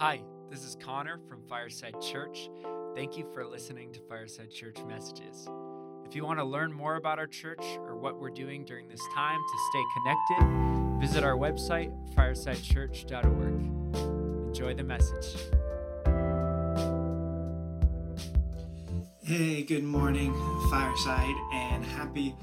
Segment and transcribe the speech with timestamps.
[0.00, 2.48] Hi, this is Connor from Fireside Church.
[2.94, 5.46] Thank you for listening to Fireside Church Messages.
[6.06, 9.02] If you want to learn more about our church or what we're doing during this
[9.14, 14.48] time to stay connected, visit our website, firesidechurch.org.
[14.48, 15.36] Enjoy the message.
[19.22, 20.32] Hey, good morning,
[20.70, 22.34] Fireside, and happy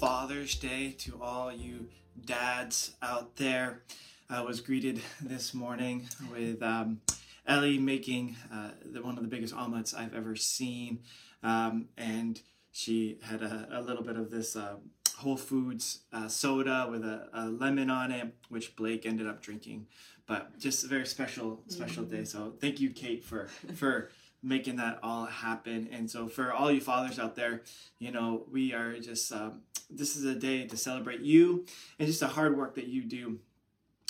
[0.00, 1.86] Father's Day to all you
[2.24, 3.84] dads out there.
[4.28, 7.00] I was greeted this morning with um,
[7.46, 11.00] Ellie making uh, the, one of the biggest omelets I've ever seen.
[11.44, 12.40] Um, and
[12.72, 14.76] she had a, a, little bit of this uh,
[15.18, 19.86] Whole Foods uh, soda with a, a, lemon on it, which Blake ended up drinking.
[20.26, 22.16] But just a very special, special mm-hmm.
[22.16, 22.24] day.
[22.24, 24.10] So thank you, Kate, for for
[24.42, 25.88] making that all happen.
[25.92, 27.62] And so for all you fathers out there,
[28.00, 31.64] you know, we are just um, this is a day to celebrate you
[32.00, 33.38] and just the hard work that you do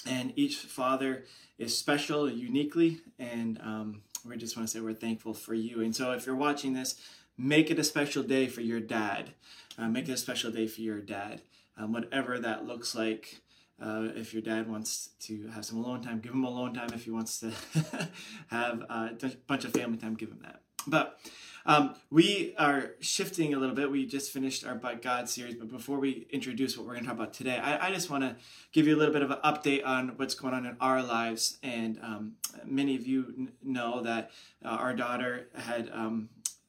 [0.08, 1.24] and each father
[1.58, 5.82] is special uniquely and um, we just want to say we're thankful for you.
[5.82, 7.00] And so if you're watching this
[7.38, 9.30] make it a special day for your dad.
[9.78, 11.42] Uh, make it a special day for your dad.
[11.76, 13.40] Um, whatever that looks like
[13.80, 16.90] uh, if your dad wants to have some alone time give him alone time.
[16.94, 17.52] If he wants to
[18.48, 19.10] have a
[19.46, 20.62] bunch of family time give him that.
[20.86, 21.18] But
[21.66, 23.90] um, we are shifting a little bit.
[23.90, 27.08] We just finished our But God series, but before we introduce what we're going to
[27.08, 28.36] talk about today, I, I just want to
[28.72, 31.58] give you a little bit of an update on what's going on in our lives.
[31.64, 34.30] And um, many of you n- know that
[34.64, 36.28] uh, our daughter had um,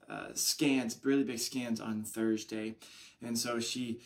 [0.10, 2.76] uh, scans, really big scans on Thursday.
[3.22, 4.02] And so she,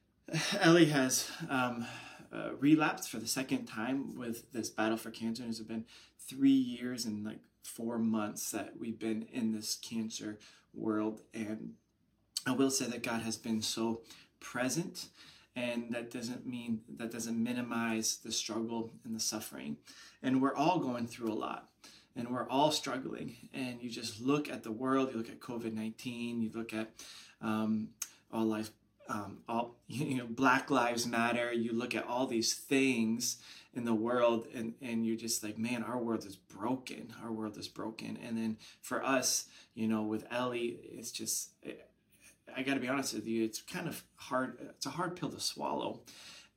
[0.60, 1.86] Ellie has um,
[2.32, 5.44] uh, relapsed for the second time with this battle for cancer.
[5.46, 5.84] It's been
[6.18, 10.38] three years and like four months that we've been in this cancer
[10.74, 11.20] world.
[11.32, 11.74] And
[12.46, 14.02] I will say that God has been so
[14.40, 15.08] present
[15.54, 19.76] and that doesn't mean that doesn't minimize the struggle and the suffering
[20.22, 21.68] and we're all going through a lot
[22.16, 26.42] and we're all struggling and you just look at the world you look at covid-19
[26.42, 26.90] you look at
[27.42, 27.88] um,
[28.32, 28.70] all life
[29.12, 33.36] um, all you know black lives matter you look at all these things
[33.74, 37.12] in the world and and you're just like man our world is broken.
[37.22, 38.18] Our world is broken.
[38.22, 41.50] And then for us you know with ellie it's just
[42.56, 45.30] i got to be honest with you it's kind of hard it's a hard pill
[45.30, 46.00] to swallow.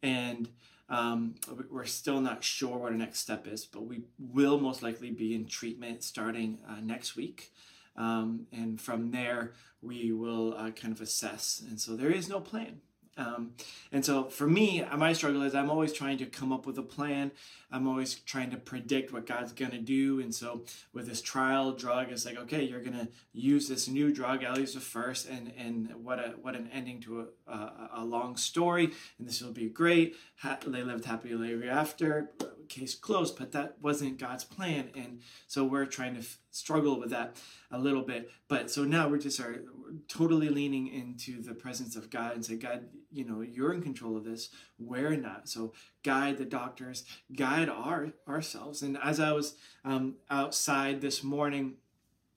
[0.02, 0.50] And
[0.88, 1.34] um,
[1.72, 5.34] we're still not sure what our next step is but we will most likely be
[5.34, 7.52] in treatment starting uh, next week
[7.98, 12.40] um, and from there we will uh, kind of assess and so there is no
[12.40, 12.82] plan
[13.18, 13.52] um,
[13.92, 16.84] and so for me, my struggle is I'm always trying to come up with a
[16.84, 17.32] plan.
[17.72, 20.20] I'm always trying to predict what God's going to do.
[20.20, 24.14] And so with this trial drug, it's like, okay, you're going to use this new
[24.14, 24.44] drug.
[24.44, 28.36] Ellie's the first, and and what a what an ending to a, a, a long
[28.36, 28.92] story.
[29.18, 30.16] And this will be great.
[30.38, 32.32] Ha- they lived happily ever after.
[32.70, 33.38] Case closed.
[33.38, 37.38] But that wasn't God's plan, and so we're trying to f- struggle with that
[37.72, 38.30] a little bit.
[38.48, 39.64] But so now we're just are
[40.08, 44.18] totally leaning into the presence of God and say, God, you know, you're in control
[44.18, 44.50] of this.
[44.78, 45.48] We're not.
[45.48, 47.04] So guide the doctors,
[47.36, 48.82] guide our ourselves.
[48.82, 51.76] And as I was um, outside this morning,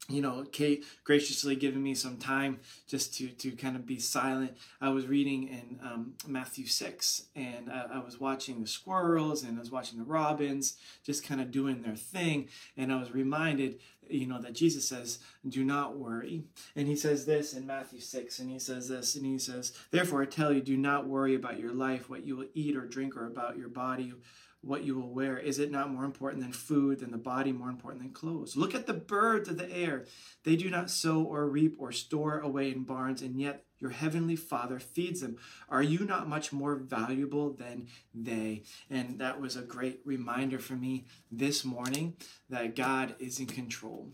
[0.09, 4.57] you know, Kate graciously giving me some time just to to kind of be silent.
[4.81, 9.59] I was reading in um, Matthew six, and I, I, was watching the squirrels and
[9.59, 12.49] I was watching the robins, just kind of doing their thing.
[12.75, 16.45] And I was reminded, you know, that Jesus says, "Do not worry."
[16.75, 20.23] And he says this in Matthew six, and he says this, and he says, "Therefore
[20.23, 23.15] I tell you, do not worry about your life, what you will eat or drink,
[23.15, 24.15] or about your body."
[24.61, 25.39] What you will wear?
[25.39, 28.57] Is it not more important than food, than the body more important than clothes?
[28.57, 30.07] Look at the birds of the air.
[30.45, 34.37] They do not sow or reap or store away in barns, and yet your heavenly
[34.37, 35.37] Father feeds them.
[35.69, 38.65] Are you not much more valuable than they?
[38.91, 42.17] And that was a great reminder for me this morning
[42.51, 44.09] that God is in control.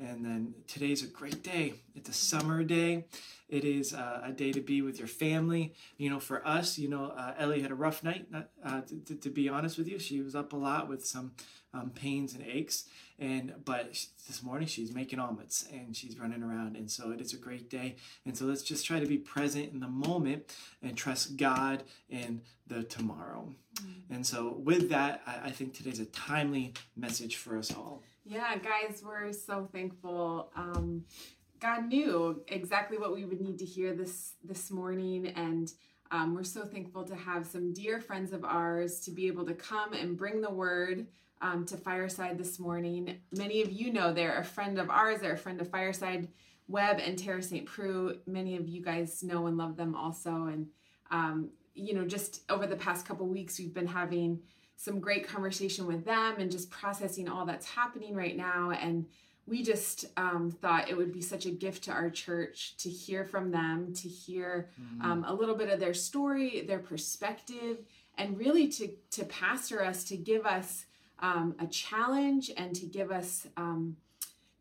[0.00, 1.74] And then today's a great day.
[1.94, 3.04] It's a summer day.
[3.50, 5.74] It is uh, a day to be with your family.
[5.98, 8.26] You know, for us, you know, uh, Ellie had a rough night.
[8.64, 11.32] Uh, to, to, to, be honest with you, she was up a lot with some
[11.74, 12.84] um, pains and aches.
[13.18, 13.88] And but
[14.26, 17.68] this morning she's making omelets and she's running around, and so it is a great
[17.68, 17.96] day.
[18.24, 22.40] And so let's just try to be present in the moment and trust God in
[22.66, 23.54] the tomorrow.
[23.82, 24.14] Mm-hmm.
[24.14, 28.02] And so with that, I, I think today's a timely message for us all.
[28.24, 30.50] Yeah, guys, we're so thankful.
[30.54, 31.04] Um,
[31.58, 35.72] God knew exactly what we would need to hear this this morning, and
[36.10, 39.54] um, we're so thankful to have some dear friends of ours to be able to
[39.54, 41.06] come and bring the word
[41.40, 43.18] um, to Fireside this morning.
[43.32, 45.20] Many of you know they're a friend of ours.
[45.20, 46.28] They're a friend of Fireside
[46.68, 47.64] Web and Tara St.
[47.64, 48.18] Prue.
[48.26, 50.66] Many of you guys know and love them also, and
[51.10, 54.40] um, you know, just over the past couple weeks, we've been having
[54.80, 58.70] some great conversation with them and just processing all that's happening right now.
[58.70, 59.04] And
[59.46, 63.26] we just um, thought it would be such a gift to our church to hear
[63.26, 65.02] from them, to hear mm-hmm.
[65.04, 67.76] um, a little bit of their story, their perspective,
[68.16, 70.86] and really to to pastor us, to give us
[71.18, 73.98] um, a challenge and to give us um,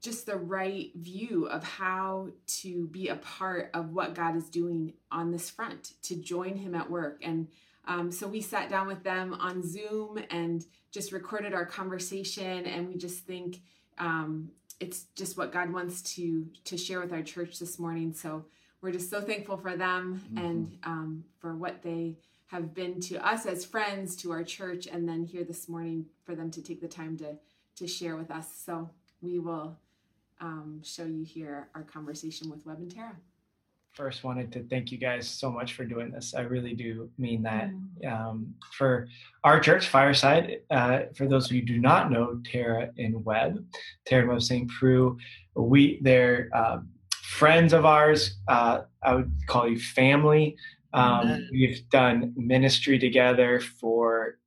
[0.02, 4.92] just the right view of how to be a part of what God is doing
[5.14, 7.22] on this front, to join Him at work.
[7.22, 7.48] And
[7.86, 12.88] um, so we sat down with them on Zoom and just recorded our conversation, and
[12.88, 13.62] we just think
[13.98, 18.14] um, it's just what God wants to to share with our church this morning.
[18.14, 18.46] So
[18.82, 20.46] we're just so thankful for them mm-hmm.
[20.46, 22.18] and um, for what they
[22.48, 26.36] have been to us as friends, to our church, and then here this morning for
[26.36, 27.38] them to take the time to
[27.76, 28.48] to share with us.
[28.66, 28.90] So
[29.22, 29.78] we will
[30.42, 33.16] um, show you here our conversation with Webb and Tara.
[34.00, 36.34] First, wanted to thank you guys so much for doing this.
[36.34, 37.70] I really do mean that.
[38.02, 38.10] Mm.
[38.10, 39.10] Um, for
[39.44, 43.62] our church, Fireside, uh, for those of you who do not know Tara and Webb,
[44.06, 44.70] Tara and Webb St.
[44.70, 45.18] Prue,
[45.54, 46.78] we they're uh,
[47.24, 48.38] friends of ours.
[48.48, 50.56] Uh, I would call you family.
[50.94, 54.38] Um, we've done ministry together for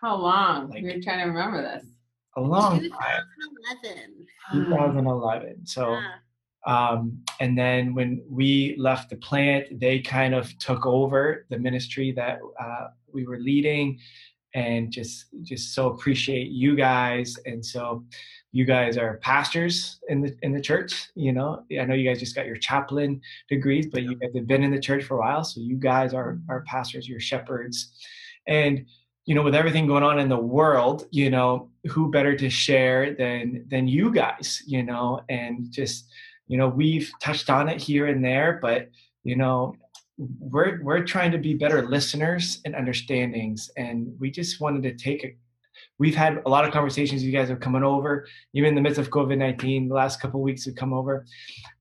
[0.00, 0.70] how long?
[0.70, 1.84] Like, You're trying to remember this.
[2.38, 4.26] A long 2011.
[4.50, 4.64] time.
[4.64, 5.66] 2011.
[5.66, 6.12] So, yeah.
[6.66, 12.12] Um, and then when we left the plant, they kind of took over the ministry
[12.12, 13.98] that uh, we were leading,
[14.54, 17.36] and just just so appreciate you guys.
[17.46, 18.04] And so,
[18.52, 21.62] you guys are pastors in the in the church you know?
[21.78, 24.70] I know you guys just got your chaplain degrees but you guys have been in
[24.70, 27.92] the church for a while so you guys are are pastors you're shepherds.
[28.46, 28.86] And
[29.26, 33.14] you know with everything going on in the world you know who better to share
[33.14, 35.20] than than you guys you know?
[35.28, 36.08] And just
[36.48, 38.88] you know we've touched on it here and there but
[39.24, 39.74] you know
[40.40, 45.24] we're we're trying to be better listeners and understandings and we just wanted to take
[45.24, 45.36] a
[45.98, 47.24] we've had a lot of conversations.
[47.24, 49.88] You guys are coming over, even in the midst of COVID nineteen.
[49.88, 51.24] The last couple weeks have come over,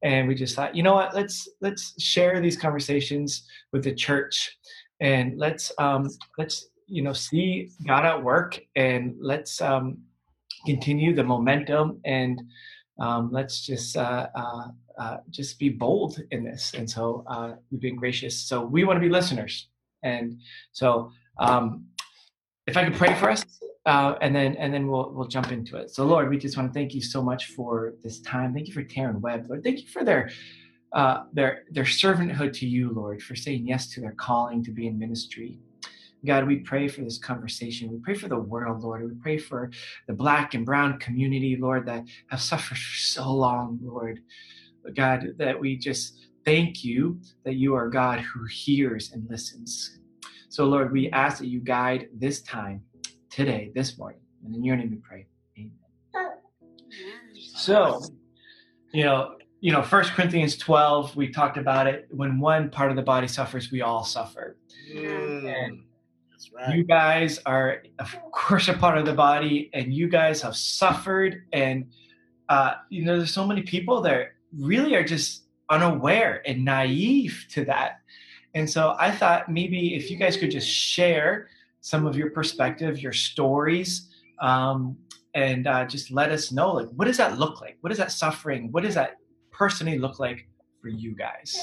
[0.03, 1.15] and we just thought, you know what?
[1.15, 4.57] Let's let's share these conversations with the church,
[4.99, 9.99] and let's um, let's you know see God at work, and let's um,
[10.65, 12.41] continue the momentum, and
[12.99, 13.97] um, let's just.
[13.97, 14.67] Uh, uh,
[14.97, 18.35] uh, just be bold in this, and so uh, we've been gracious.
[18.35, 19.67] So we want to be listeners,
[20.01, 20.39] and
[20.71, 21.85] so um,
[22.65, 23.45] if I could pray for us,
[23.85, 25.91] uh, and then and then we'll we'll jump into it.
[25.91, 28.53] So Lord, we just want to thank you so much for this time.
[28.53, 29.63] Thank you for Tara and Webb, Lord.
[29.63, 30.29] Thank you for their
[30.93, 34.87] uh, their their servanthood to you, Lord, for saying yes to their calling to be
[34.87, 35.59] in ministry.
[36.25, 37.91] God, we pray for this conversation.
[37.91, 39.03] We pray for the world, Lord.
[39.03, 39.69] We pray for
[40.07, 44.19] the black and brown community, Lord, that have suffered for so long, Lord.
[44.95, 49.99] God, that we just thank you that you are God who hears and listens.
[50.49, 52.81] So, Lord, we ask that you guide this time
[53.29, 54.21] today, this morning.
[54.43, 55.27] And in your name we pray.
[55.57, 55.71] Amen.
[57.53, 58.01] So,
[58.93, 62.07] you know, you know, First Corinthians 12, we talked about it.
[62.11, 64.57] When one part of the body suffers, we all suffer.
[64.93, 65.79] Mm, and
[66.57, 66.75] right.
[66.75, 71.43] you guys are, of course, a part of the body, and you guys have suffered.
[71.53, 71.91] And,
[72.49, 77.65] uh, you know, there's so many people that really are just unaware and naive to
[77.65, 77.99] that.
[78.55, 81.49] And so I thought maybe if you guys could just share
[81.81, 84.09] some of your perspective, your stories,
[84.41, 84.97] um,
[85.33, 87.77] and uh, just let us know like what does that look like?
[87.81, 88.71] What does that suffering?
[88.71, 89.17] What does that
[89.51, 90.47] personally look like
[90.81, 91.55] for you guys?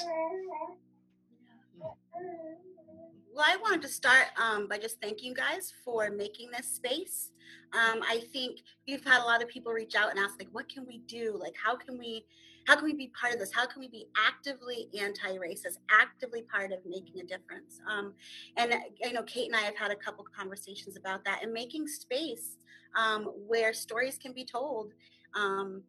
[3.34, 7.32] Well, I wanted to start um, by just thanking you guys for making this space.
[7.72, 10.68] Um, I think we've had a lot of people reach out and ask, like, what
[10.68, 11.36] can we do?
[11.40, 12.26] Like, how can we
[12.68, 13.52] how can we be part of this?
[13.52, 17.80] How can we be actively anti-racist, actively part of making a difference?
[17.90, 18.14] Um,
[18.56, 18.72] and
[19.02, 22.56] you know, Kate and I have had a couple conversations about that and making space
[22.96, 24.92] um, where stories can be told
[25.34, 25.82] um,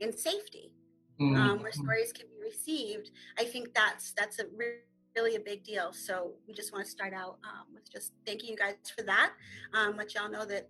[0.00, 0.72] in safety,
[1.20, 1.34] mm-hmm.
[1.34, 3.10] Um, where stories can be received.
[3.38, 5.92] I think that's that's a really a big deal.
[5.92, 9.32] So we just want to start out um, with just thanking you guys for that.
[9.74, 10.68] Um, let y'all know that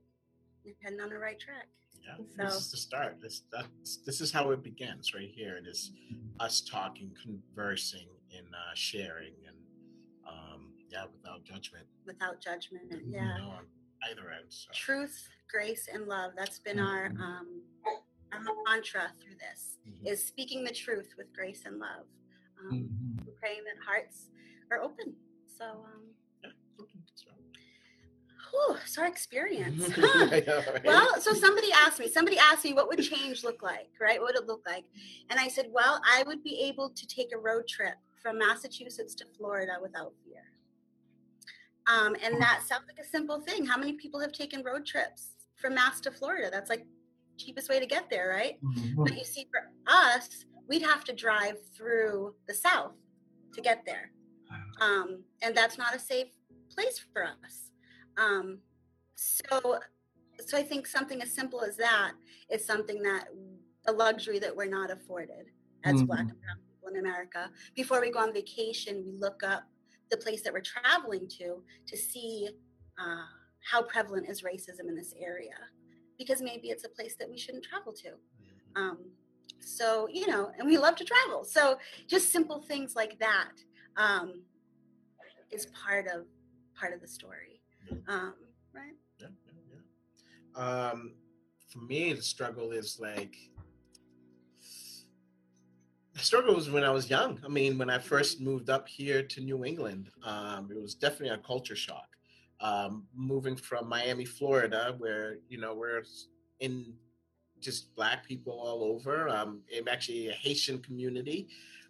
[0.64, 1.68] you're heading on the right track.
[2.04, 2.44] Yeah, so.
[2.44, 3.18] this is the start.
[3.20, 5.56] This that's this is how it begins right here.
[5.56, 5.92] It is
[6.40, 9.56] us talking, conversing, and uh, sharing, and
[10.28, 11.86] um, yeah, without judgment.
[12.04, 13.36] Without judgment, yeah.
[13.36, 13.54] You know,
[14.10, 14.46] either end.
[14.48, 14.70] So.
[14.74, 16.32] Truth, grace, and love.
[16.36, 16.86] That's been mm-hmm.
[16.86, 17.62] our um,
[18.32, 19.78] our mantra through this.
[19.88, 20.08] Mm-hmm.
[20.08, 22.06] Is speaking the truth with grace and love.
[22.64, 23.11] Um, mm-hmm.
[23.42, 24.28] Praying that hearts
[24.70, 25.14] are open.
[25.58, 25.64] So.
[25.64, 26.12] Um,
[28.52, 29.90] whew, it's our experience.
[30.84, 34.20] Well, so somebody asked me, somebody asked me, what would change look like, right?
[34.20, 34.84] What would it look like?
[35.30, 39.14] And I said, well, I would be able to take a road trip from Massachusetts
[39.16, 40.42] to Florida without fear.
[41.86, 43.64] Um, and that sounds like a simple thing.
[43.66, 46.48] How many people have taken road trips from Mass to Florida?
[46.50, 46.86] That's like
[47.36, 48.58] cheapest way to get there, right?
[48.62, 49.02] Mm-hmm.
[49.02, 52.92] But you see, for us, we'd have to drive through the South
[53.52, 54.10] to get there.
[54.80, 56.28] Um, and that's not a safe
[56.74, 57.70] place for us.
[58.16, 58.58] Um,
[59.14, 59.78] so,
[60.44, 62.12] so I think something as simple as that
[62.50, 63.28] is something that
[63.86, 65.46] a luxury that we're not afforded
[65.84, 66.30] as Black Mhm.
[66.30, 67.50] and Brown people in America.
[67.74, 69.64] Before we go on vacation, we look up
[70.10, 72.48] the place that we're traveling to to see
[72.98, 73.24] uh,
[73.70, 75.56] how prevalent is racism in this area,
[76.18, 78.10] because maybe it's a place that we shouldn't travel to.
[78.76, 79.10] Um,
[79.64, 81.44] so you know, and we love to travel.
[81.44, 83.52] So just simple things like that
[83.96, 84.42] um,
[85.50, 86.26] is part of
[86.78, 87.60] part of the story,
[88.08, 88.34] um,
[88.74, 88.94] right?
[89.20, 89.76] Yeah, yeah,
[90.56, 90.90] yeah.
[90.90, 91.14] Um,
[91.68, 93.36] for me, the struggle is like
[96.14, 97.40] the struggle was when I was young.
[97.44, 101.30] I mean, when I first moved up here to New England, um, it was definitely
[101.30, 102.06] a culture shock.
[102.60, 106.02] Um, moving from Miami, Florida, where you know we're
[106.60, 106.94] in
[107.62, 109.28] just black people all over.
[109.28, 111.48] Um, actually a Haitian community.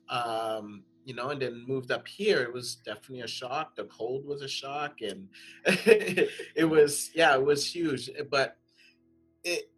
[0.09, 2.43] Um, you know, and then moved up here.
[2.43, 3.75] It was definitely a shock.
[3.75, 5.29] The cold was a shock, and
[5.65, 8.11] it was yeah, it was huge.
[8.31, 8.57] But
[9.43, 9.71] it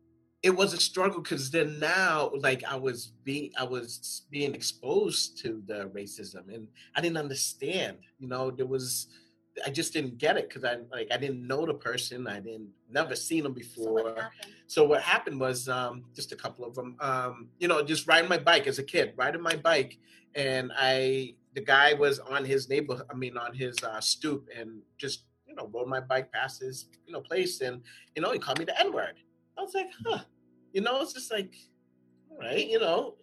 [0.43, 5.39] it was a struggle because then now, like I was being I was being exposed
[5.43, 7.99] to the racism, and I didn't understand.
[8.19, 9.09] You know, there was
[9.65, 12.27] I just didn't get it because I like I didn't know the person.
[12.27, 14.31] I didn't never seen them So what before.
[14.67, 16.97] So what happened was um, just a couple of them.
[17.01, 19.99] Um, you know, just riding my bike as a kid, riding my bike,
[20.35, 24.81] and I the guy was on his neighbor, I mean on his uh, stoop, and
[24.99, 27.83] just you know rode my bike past his you know place, and
[28.17, 29.15] you know he called me the N word.
[29.57, 30.21] I was like, huh,
[30.73, 31.55] you know, it's just like,
[32.29, 33.15] all right, you know,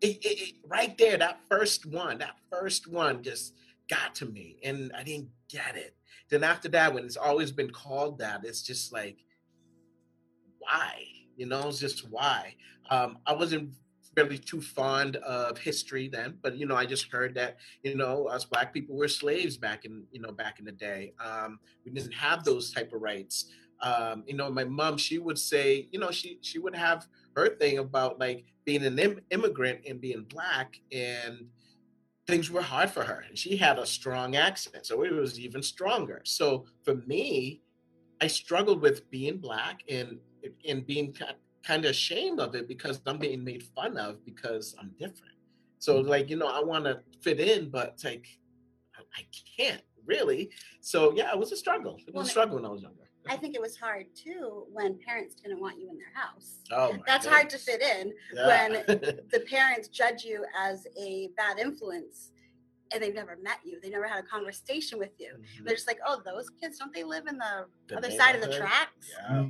[0.00, 3.54] it, it, it, right there, that first one, that first one just
[3.88, 5.94] got to me, and I didn't get it.
[6.30, 9.18] Then after that, when it's always been called that, it's just like
[10.58, 11.04] why?
[11.36, 12.54] You know it's just why?
[12.90, 13.74] Um i wasn't
[14.16, 18.26] really too fond of history then but you know i just heard that you know
[18.26, 21.12] us black people were slaves back in you know back in the day.
[21.24, 23.50] Um we didn't have those type of rights.
[23.80, 27.06] Um you know my mom she would say you know she she would have
[27.36, 31.46] her thing about like being an Im- immigrant and being black and
[32.26, 35.62] things were hard for her and she had a strong accent so it was even
[35.62, 37.60] stronger so for me
[38.20, 40.18] i struggled with being black and
[40.68, 41.14] and being
[41.62, 45.34] kind of ashamed of it because I'm being made fun of because I'm different.
[45.78, 46.08] So mm-hmm.
[46.08, 48.26] like you know I want to fit in, but like
[48.96, 49.26] I, I
[49.56, 50.50] can't really.
[50.80, 51.98] So yeah, it was a struggle.
[52.06, 53.01] It was Well, a struggle when I was younger.
[53.28, 56.56] I think it was hard too when parents didn't want you in their house.
[56.72, 58.12] Oh, my That's hard to fit in.
[58.34, 58.82] Yeah.
[59.30, 62.32] The parents judge you as a bad influence
[62.92, 63.80] and they've never met you.
[63.80, 65.34] They never had a conversation with you.
[65.38, 65.64] Mhm.
[65.64, 68.42] They're just like, oh, those kids, don't they live in the, The other side of
[68.42, 69.10] the tracks?
[69.18, 69.46] Yeah.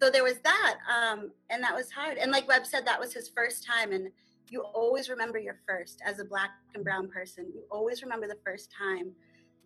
[0.00, 3.12] so there was that um, and that was hard and like webb said that was
[3.12, 4.10] his first time and
[4.48, 8.38] you always remember your first as a black and brown person you always remember the
[8.42, 9.12] first time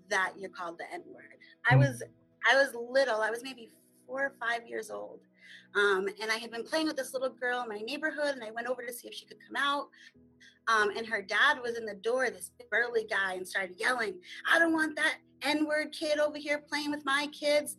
[0.09, 1.37] that you're called the n word
[1.71, 2.03] i was
[2.51, 3.71] i was little i was maybe
[4.07, 5.21] four or five years old
[5.75, 8.51] um, and i had been playing with this little girl in my neighborhood and i
[8.51, 9.89] went over to see if she could come out
[10.67, 14.15] um, and her dad was in the door this burly guy and started yelling
[14.51, 17.77] i don't want that n-word kid over here playing with my kids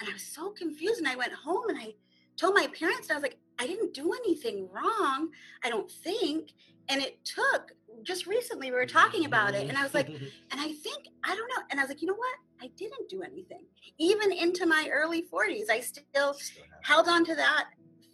[0.00, 0.98] and I was so confused.
[0.98, 1.94] And I went home and I
[2.36, 5.30] told my parents, and I was like, I didn't do anything wrong,
[5.64, 6.52] I don't think.
[6.88, 10.08] And it took just recently, we were talking about it, and I was like,
[10.50, 11.62] and I think, I don't know.
[11.70, 12.36] And I was like, you know what?
[12.60, 13.64] I didn't do anything.
[13.98, 17.68] Even into my early 40s, I still Still held on to that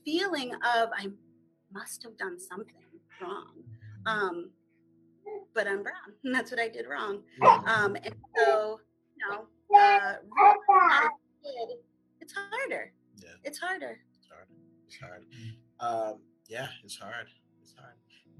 [0.04, 1.08] feeling of I
[1.72, 2.74] must have done something
[3.22, 3.62] wrong.
[4.06, 4.50] Um,
[5.54, 7.22] but I'm brown, and that's what I did wrong.
[7.42, 8.80] Um, and so,
[9.16, 10.54] you know, uh, really
[10.92, 11.08] as a
[11.42, 11.76] kid,
[12.20, 12.92] it's harder.
[13.22, 13.30] Yeah.
[13.44, 13.98] It's harder.
[14.18, 14.46] It's hard.
[14.86, 15.24] It's hard.
[15.80, 17.28] Um, yeah, it's hard.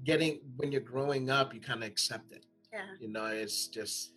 [0.05, 2.45] Getting when you're growing up, you kind of accept it.
[2.71, 2.79] Yeah.
[2.99, 4.11] You know, it's just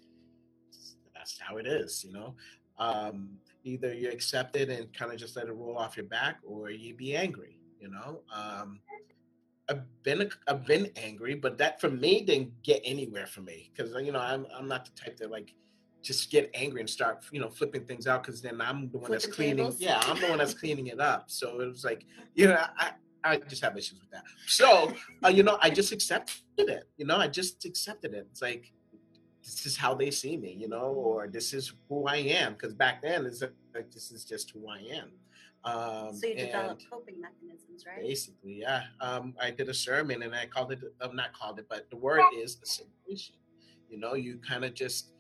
[1.14, 2.04] that's how it is.
[2.04, 2.35] You know,
[2.78, 3.30] um,
[3.64, 6.71] either you accept it and kind of just let it roll off your back, or
[6.71, 7.59] you be angry.
[7.80, 8.80] You know, um,
[9.68, 13.92] I've been I've been angry, but that for me didn't get anywhere for me because
[14.04, 15.54] you know I'm I'm not the type that like
[16.02, 19.11] just get angry and start you know flipping things out because then I'm the one
[19.11, 19.57] that's cleaning.
[19.57, 19.80] tables?
[19.80, 21.25] Yeah, I'm the one that's cleaning it up.
[21.30, 22.04] So it was like
[22.35, 22.92] you know I.
[23.25, 24.25] I just have issues with that.
[24.46, 24.92] So,
[25.25, 26.88] uh, you know, I just accepted it.
[26.96, 28.26] You know, I just accepted it.
[28.30, 28.72] It's like,
[29.42, 32.52] this is how they see me, you know, or this is who I am.
[32.52, 33.42] Because back then, it's
[33.75, 35.10] like, this is just who I am.
[35.64, 38.02] Um, So you develop coping mechanisms, right?
[38.02, 38.84] Basically, yeah.
[39.00, 41.96] Um, I did a sermon and I called it, I'm not called it, but the
[41.96, 43.34] word is assimilation.
[43.88, 45.10] You know, you kind of just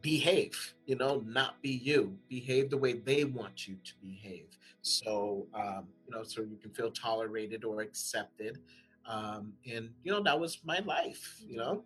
[0.00, 4.46] behave you know not be you behave the way they want you to behave
[4.88, 8.58] so um, you know so you can feel tolerated or accepted
[9.06, 11.82] um, and you know that was my life you know?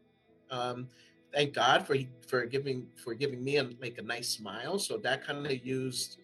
[0.50, 0.88] Um,
[1.32, 5.24] thank god for for giving for giving me a, like a nice smile so that
[5.24, 6.18] kind of used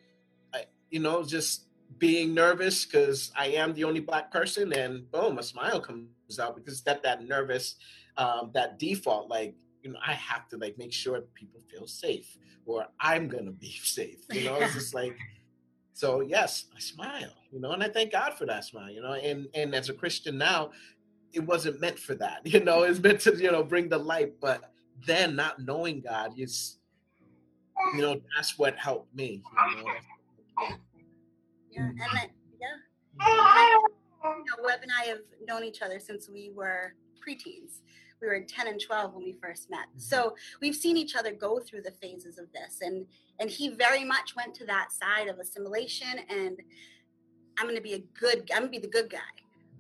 [0.55, 1.65] I, you know just
[1.99, 6.55] being nervous because i am the only black person and boom a smile comes out
[6.57, 7.77] because that that nervous
[8.19, 12.37] um, that default like you know i have to like make sure people feel safe
[12.67, 14.57] or i'm gonna be safe you know?
[14.57, 15.17] It's just like
[15.99, 19.15] so yes i smile you know and i thank god for that smile you know
[19.15, 20.71] and and as a christian now
[21.33, 24.35] it wasn't meant for that you know it's meant to you know bring the light
[24.41, 24.73] but
[25.07, 26.79] then not knowing god is
[27.95, 29.93] you know that's what helped me you know
[31.71, 32.17] Yeah, and mm-hmm.
[32.17, 33.75] then, yeah.
[34.25, 37.81] You know, Webb and I have known each other since we were preteens.
[38.21, 39.87] We were 10 and 12 when we first met.
[39.91, 40.01] Mm-hmm.
[40.01, 42.81] So we've seen each other go through the phases of this.
[42.83, 43.07] And
[43.41, 46.59] and he very much went to that side of assimilation and
[47.59, 49.19] I'm gonna be a good I'm gonna be the good guy.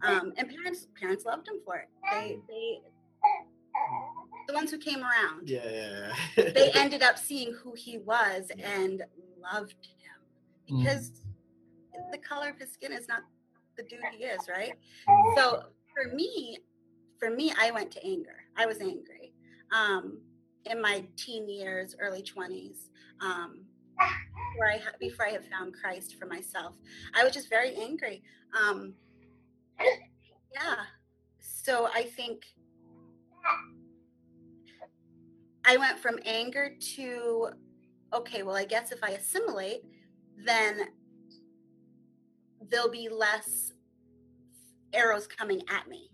[0.02, 1.88] Um, and parents parents loved him for it.
[2.10, 2.78] They they
[4.46, 5.48] the ones who came around.
[5.48, 6.12] yeah.
[6.36, 9.02] They ended up seeing who he was and
[9.52, 11.12] loved him because
[12.10, 13.22] the color of his skin is not
[13.76, 14.72] the dude he is, right?
[15.36, 16.58] So for me,
[17.18, 18.36] for me, I went to anger.
[18.56, 19.32] I was angry
[19.72, 20.18] um,
[20.64, 23.64] in my teen years, early twenties, um,
[24.56, 26.76] where I before I had found Christ for myself.
[27.14, 28.22] I was just very angry.
[28.58, 28.94] Um,
[29.80, 30.76] yeah.
[31.40, 32.44] So I think
[35.64, 37.50] I went from anger to
[38.14, 38.42] okay.
[38.42, 39.82] Well, I guess if I assimilate,
[40.44, 40.88] then
[42.70, 43.72] there'll be less
[44.92, 46.10] arrows coming at me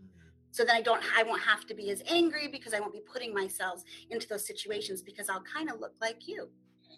[0.51, 3.03] so then i don't i won't have to be as angry because i won't be
[3.13, 6.49] putting myself into those situations because i'll kind of look like you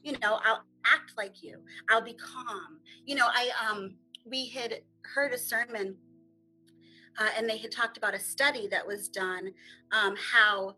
[0.03, 1.59] you know i'll act like you.
[1.91, 2.79] I'll be calm.
[3.05, 5.97] You know i um we had heard a sermon
[7.19, 9.53] uh, and they had talked about a study that was done
[9.93, 10.77] um, how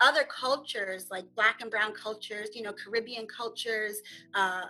[0.00, 4.00] other cultures like black and brown cultures you know caribbean cultures
[4.34, 4.64] uh,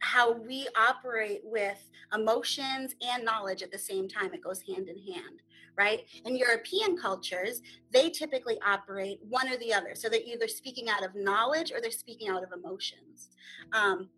[0.00, 4.32] how we operate with emotions and knowledge at the same time.
[4.32, 5.42] It goes hand in hand,
[5.76, 6.02] right?
[6.24, 7.60] In European cultures,
[7.92, 9.94] they typically operate one or the other.
[9.94, 13.28] So they're either speaking out of knowledge or they're speaking out of emotions.
[13.72, 14.08] Um,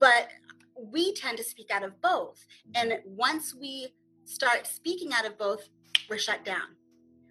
[0.00, 0.28] but
[0.76, 2.44] we tend to speak out of both.
[2.74, 5.68] And once we start speaking out of both,
[6.10, 6.76] we're shut down,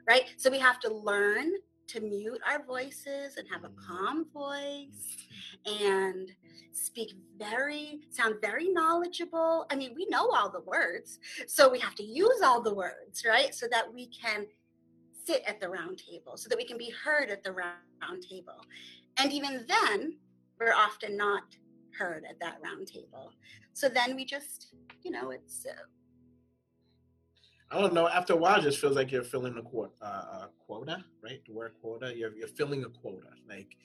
[0.07, 0.23] right?
[0.37, 1.51] So we have to learn
[1.87, 5.17] to mute our voices and have a calm voice
[5.65, 6.31] and
[6.71, 9.65] speak very sound very knowledgeable.
[9.71, 13.23] I mean we know all the words so we have to use all the words
[13.27, 13.53] right?
[13.53, 14.45] So that we can
[15.25, 18.59] sit at the round table so that we can be heard at the round table.
[19.17, 20.17] And even then
[20.59, 21.43] we're often not
[21.97, 23.31] heard at that round table.
[23.73, 25.73] So then we just you know it's uh,
[27.71, 28.07] I don't know.
[28.07, 31.41] After a while, it just feels like you're filling a quota, uh, quota, right?
[31.45, 32.13] The word quota.
[32.15, 33.27] You're you're filling a quota.
[33.49, 33.75] Like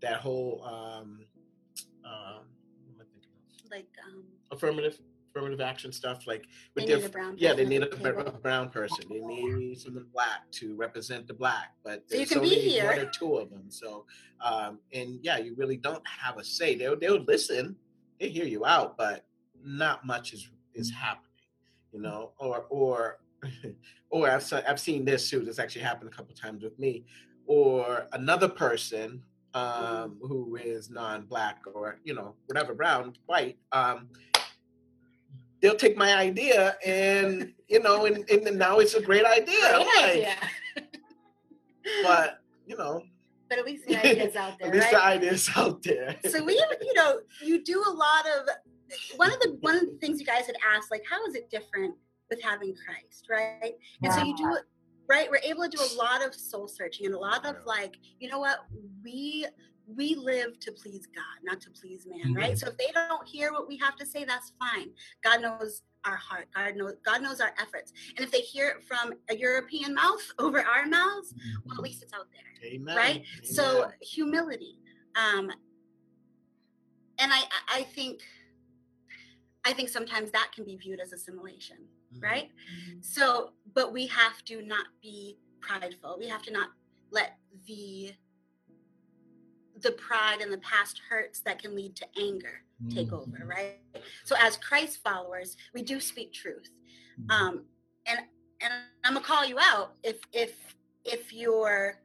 [0.00, 1.20] that whole um,
[2.04, 3.30] uh, what am I thinking
[3.64, 3.70] of?
[3.70, 4.98] like um affirmative
[5.30, 6.26] affirmative action stuff.
[6.26, 8.26] Like They with need their a brown yeah, they person need a, the br- table.
[8.26, 9.04] a brown person.
[9.10, 11.74] They need someone black to represent the black.
[11.84, 12.86] But So you there's can be only here.
[12.86, 13.64] one or two of them.
[13.68, 14.06] So
[14.40, 16.74] um, and yeah, you really don't have a say.
[16.74, 17.76] They'll they'll listen.
[18.18, 19.26] They hear you out, but
[19.62, 21.22] not much is is happening.
[21.92, 23.18] You know, or or
[24.10, 25.40] or I've I've seen this too.
[25.40, 27.04] This actually happened a couple times with me,
[27.46, 29.22] or another person
[29.54, 33.58] um, who is non-black or you know whatever brown, white.
[33.72, 34.08] Um,
[35.60, 39.56] they'll take my idea and you know and, and now it's a great idea.
[39.72, 40.34] Great like, idea.
[42.02, 43.02] But you know,
[43.48, 46.16] but at least the idea's out there at least right the idea's out there.
[46.28, 48.48] so we you know you do a lot of
[49.16, 51.50] one of the one of the things you guys had asked like how is it
[51.50, 51.94] different
[52.30, 53.74] with having christ right?
[54.02, 54.62] And so you do it
[55.08, 57.96] right we're able to do a lot of soul searching and a lot of like
[58.18, 58.58] you know what?
[59.04, 59.46] We
[59.88, 62.58] we live to please god not to please man right?
[62.58, 64.88] So if they don't hear what we have to say that's fine.
[65.22, 66.48] God knows our heart.
[66.54, 67.92] God knows god knows our efforts.
[68.16, 71.34] And if they hear it from a european mouth over our mouths
[71.64, 72.96] well at least it's out there Amen.
[72.96, 74.78] right so humility
[75.14, 75.50] um
[77.18, 78.20] and i i think
[79.64, 81.76] i think sometimes that can be viewed as assimilation.
[82.20, 82.50] Right?
[83.00, 86.16] So but we have to not be prideful.
[86.18, 86.70] We have to not
[87.10, 88.12] let the
[89.80, 93.78] the pride and the past hurts that can lead to anger take over right?
[94.24, 96.70] So as christ followers we do speak truth.
[97.30, 97.64] Um
[98.06, 98.20] and
[98.60, 98.72] and
[99.04, 100.52] i'm gonna call you out if if
[101.04, 102.00] if you're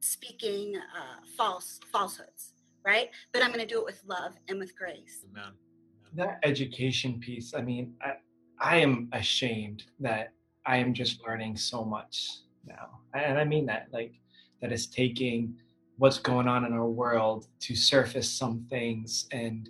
[0.00, 3.08] speaking uh, false falsehoods, right?
[3.32, 5.24] But I'm to do it with love and with grace.
[5.30, 5.52] Amen.
[6.14, 8.12] that education piece i mean i
[8.62, 10.32] i am ashamed that
[10.66, 13.00] i am just learning so much now.
[13.14, 14.14] And i mean that like
[14.60, 15.54] that is taking
[15.98, 19.68] what's going on in our world to surface some things and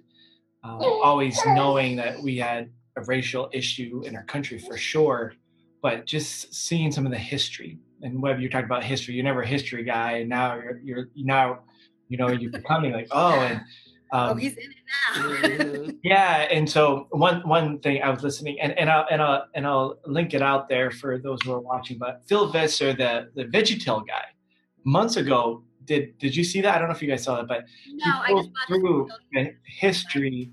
[0.65, 5.35] um, always knowing that we had a racial issue in our country for sure
[5.83, 7.79] but just seeing some of the history.
[8.03, 10.19] And whether you're talking about history you're never a history guy.
[10.19, 11.61] And now you're you're now
[12.09, 13.61] you know you're becoming like oh and
[14.13, 15.93] um, oh, he's in it now.
[16.05, 19.67] Yeah, and so one one thing I was listening, and and I'll and I'll and
[19.67, 21.97] I'll link it out there for those who are watching.
[21.97, 24.25] But Phil Vischer, the the VeggieTale guy,
[24.85, 26.75] months ago, did did you see that?
[26.75, 29.09] I don't know if you guys saw that, but no, he I goes just through
[29.33, 30.51] the the history,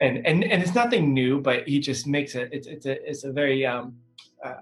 [0.00, 2.48] and and and it's nothing new, but he just makes it.
[2.52, 3.96] It's it's a it's a very um,
[4.44, 4.54] uh,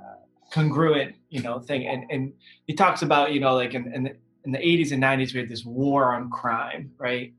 [0.50, 2.32] congruent you know thing, and and
[2.66, 5.40] he talks about you know like in in the, in the 80s and 90s we
[5.40, 7.34] had this war on crime, right?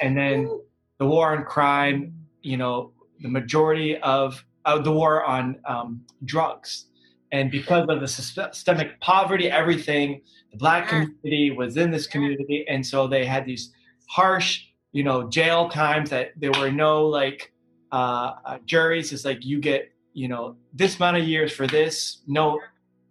[0.00, 0.60] And then
[0.98, 6.86] the war on crime you know the majority of uh, the war on um, drugs.
[7.32, 12.64] And because of the systemic poverty everything the black community was in this community.
[12.68, 13.72] And so they had these
[14.08, 17.52] harsh you know jail times that there were no like
[17.92, 19.12] uh, uh, juries.
[19.12, 22.60] It's like you get you know this amount of years for this no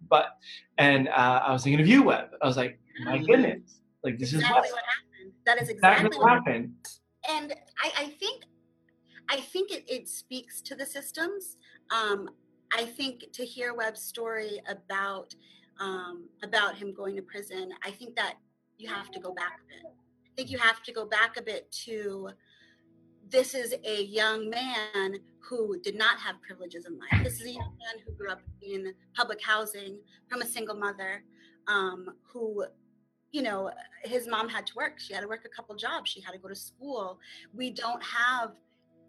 [0.08, 0.38] but
[0.78, 3.80] and uh, i was thinking of you web i was like my goodness.
[4.02, 5.03] Like this is exactly what what happened.
[5.46, 6.74] That is exactly what what happened
[7.28, 8.44] and I, I think
[9.30, 11.56] I think it, it speaks to the systems.
[11.90, 12.28] Um,
[12.72, 15.34] I think to hear Webb's story about
[15.80, 18.34] um, about him going to prison, I think that
[18.78, 19.92] you have to go back a bit.
[19.92, 22.30] I think you have to go back a bit to
[23.30, 27.24] this is a young man who did not have privileges in life.
[27.24, 31.22] This is a young man who grew up in public housing from a single mother
[31.66, 32.64] um, who
[33.34, 33.68] you know
[34.04, 35.00] his mom had to work.
[35.00, 36.08] She had to work a couple jobs.
[36.08, 37.18] She had to go to school.
[37.52, 38.52] We don't have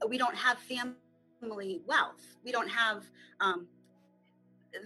[0.10, 2.26] we don't have family wealth.
[2.44, 3.04] We don't have
[3.40, 3.68] um,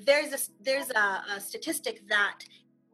[0.04, 2.39] there's a there's a, a statistic that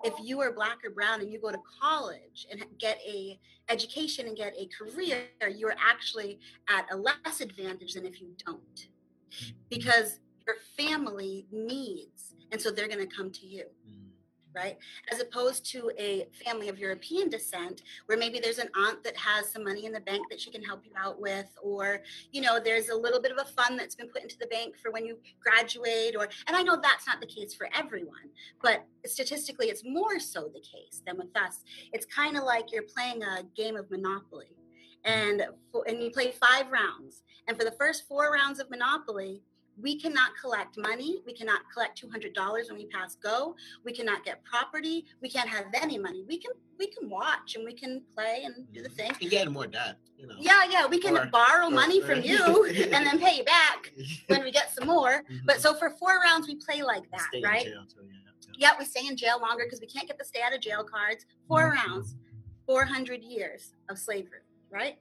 [0.03, 4.27] if you are black or brown and you go to college and get a education
[4.27, 5.23] and get a career
[5.57, 8.87] you're actually at a less advantage than if you don't.
[9.71, 13.65] Because your family needs and so they're going to come to you
[14.55, 14.77] right?
[15.11, 19.49] As opposed to a family of European descent, where maybe there's an aunt that has
[19.51, 22.59] some money in the bank that she can help you out with, or you know,
[22.59, 25.05] there's a little bit of a fund that's been put into the bank for when
[25.05, 28.29] you graduate, or and I know that's not the case for everyone,
[28.61, 31.63] but statistically, it's more so the case than with us.
[31.93, 34.55] It's kind of like you're playing a game of Monopoly,
[35.03, 35.43] and
[35.87, 39.41] and you play five rounds, and for the first four rounds of Monopoly.
[39.81, 41.21] We cannot collect money.
[41.25, 43.55] We cannot collect two hundred dollars when we pass go.
[43.83, 45.05] We cannot get property.
[45.21, 46.23] We can't have any money.
[46.27, 49.11] We can we can watch and we can play and do the thing.
[49.19, 50.35] You get more debt, you know.
[50.39, 53.43] yeah yeah we can Or- borrow or- money or- from you and then pay you
[53.43, 53.91] back
[54.27, 55.23] when we get some more.
[55.45, 55.61] But Mhm.
[55.61, 57.65] so for four rounds we play like that Stay right?
[57.65, 58.49] jail have to.
[58.57, 58.71] yeah.
[58.79, 61.25] We stay in jail longer because we can't get the stay out of jail cards
[61.47, 62.15] four rounds
[62.65, 64.39] 400 years of slavery
[64.71, 64.97] right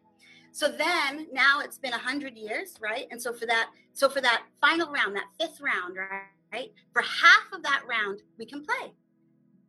[0.55, 3.09] so then now it's been 100 years right?
[3.11, 6.71] And so for that so for that final round that fifth round right?
[6.93, 8.93] For half of that round we can play.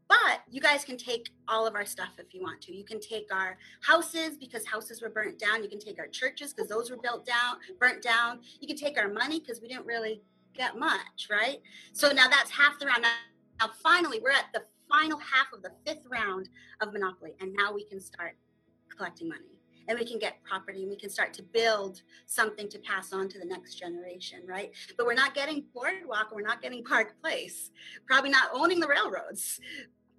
[0.08, 2.76] But you guys can take all of our stuff if you want to.
[2.76, 5.64] You can take our houses because houses were burnt down.
[5.64, 8.42] You can take our churches because those were built down burnt down.
[8.60, 10.22] You can take our money because we didn't really
[10.54, 11.64] get much right?
[11.94, 13.02] So now that's half the round.
[13.02, 13.10] Now,
[13.60, 16.48] now finally we're at the final half of the fifth round
[16.80, 18.34] of monopoly and now we can start
[18.96, 19.55] collecting money
[19.88, 23.30] and we can get property and we can start to build something to pass on
[23.30, 24.72] to the next generation right?
[24.98, 27.72] But we're not getting boardwalk we're not getting park place
[28.06, 29.60] probably not owning the railroads.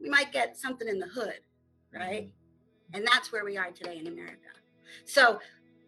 [0.01, 1.41] We might get something in the hood
[1.93, 2.25] right?
[2.25, 2.97] Mm-hmm.
[2.97, 4.39] And that's where we are today in america.
[5.05, 5.41] So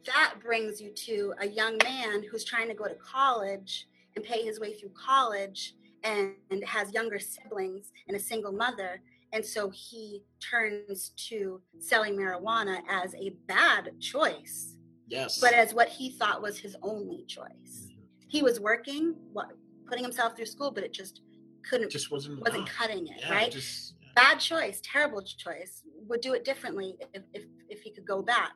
[0.07, 4.43] that brings you to a young man who's trying to go to college and pay
[4.43, 9.01] his way through college and, and has younger siblings and a single mother
[9.33, 14.75] and so he turns to selling marijuana as a bad choice,
[15.09, 15.41] Yes.
[15.41, 17.47] but as what he thought was his only choice.
[17.87, 18.01] Mm-hmm.
[18.29, 19.49] He was working, what,
[19.87, 21.23] putting himself through school, but it just
[21.69, 22.69] couldn't, just wasn't wasn't enough.
[22.75, 23.51] cutting it, Yeah, right?
[23.51, 24.09] Just, yeah.
[24.15, 25.83] Bad choice, terrible choice.
[26.09, 28.53] Would do it differently if, if, if he could go back.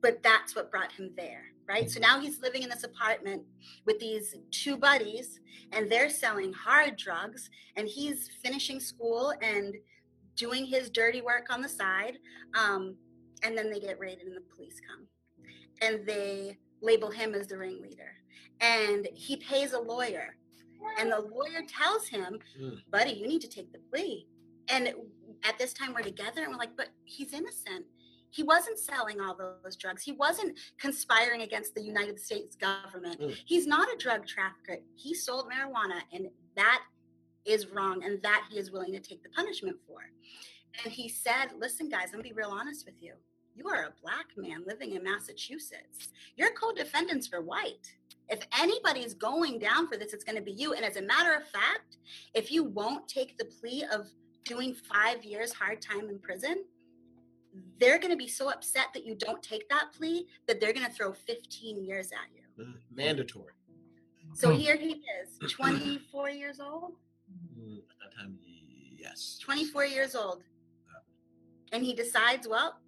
[0.00, 1.90] But that's what brought him there, right?
[1.90, 3.42] So now he's living in this apartment
[3.84, 5.40] with these two buddies,
[5.72, 9.74] and they're selling hard drugs, and he's finishing school and
[10.38, 12.18] doing his dirty work on the side.
[12.54, 12.96] Um,
[13.44, 15.06] and then they get raided, and the police come,
[15.82, 18.12] and they label him as the ringleader.
[18.60, 20.36] And he pays a lawyer,
[20.98, 22.80] and the lawyer tells him, Mm.
[22.90, 24.26] "Buddy, you need to take the plea."
[24.68, 24.94] And
[25.44, 27.86] at this time we're together and we're like, but he's innocent.
[28.30, 30.02] He wasn't selling all those drugs.
[30.02, 33.18] He wasn't conspiring against the United States government.
[33.20, 33.34] Mm.
[33.46, 34.78] He's not a drug trafficker.
[34.94, 36.84] He sold marijuana, and that
[37.48, 40.00] is wrong, and that he is willing to take the punishment for.
[40.84, 43.14] And he said, Listen, guys, I'm gonna be real honest with you.
[43.54, 46.08] You are a black man living in Massachusetts.
[46.36, 47.90] Your co defendants are white.
[48.28, 50.74] If anybody's going down for this, it's going to be you.
[50.74, 51.96] And as a matter of fact,
[52.34, 54.06] if you won't take the plea of
[54.44, 56.62] doing five years hard time in prison,
[57.80, 60.84] they're going to be so upset that you don't take that plea that they're going
[60.86, 62.74] to throw 15 years at you.
[62.94, 63.54] Mandatory.
[64.34, 64.56] So Hmm.
[64.58, 66.92] here he is, 24 years old.
[67.68, 68.38] Mm, At that time,
[68.96, 69.38] yes.
[69.42, 70.42] 24 years old.
[71.72, 72.78] And he decides, well,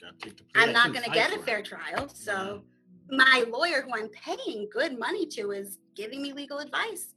[0.00, 1.64] Gotta take the I'm not going to get a fair it.
[1.64, 2.08] trial.
[2.08, 2.62] So
[3.10, 7.14] my lawyer, who I'm paying good money to, is giving me legal advice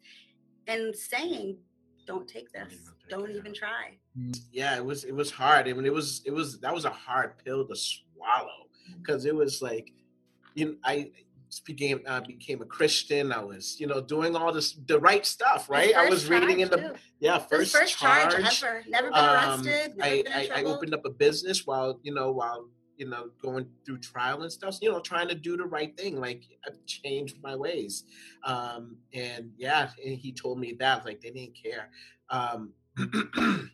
[0.67, 1.58] and saying,
[2.08, 2.79] don't take Don't this.
[3.01, 3.97] take Don't even try.
[4.51, 6.89] yeah it was it was hard i mean it was it was that was a
[6.89, 8.62] hard pill to swallow
[9.01, 9.91] because it was like
[10.53, 11.12] you know i
[11.65, 13.31] became uh, became a christian.
[13.31, 15.95] I was you know doing all this the right stuff right?
[15.95, 16.93] I was reading in the too.
[17.19, 18.84] yeah first, first charge, charge, ever.
[18.88, 19.97] Never been Um, arrested.
[19.97, 23.29] Never I, been I, I opened up a business while you know while you know
[23.41, 26.79] going through trial and stuff you know trying to do the right thing like i've
[26.86, 28.05] changed my ways.
[28.45, 31.89] Um and yeah and he told me that like they didn't care.
[32.29, 32.71] Um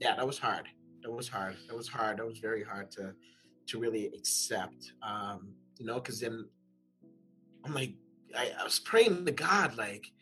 [0.00, 0.66] yeah that was hard.
[1.02, 1.56] That was hard.
[1.68, 2.18] That was hard.
[2.18, 3.12] That was very hard to
[3.68, 4.92] to really accept.
[5.02, 6.46] Um you know because then
[7.64, 7.94] i'm like
[8.36, 10.12] I, I was praying to god like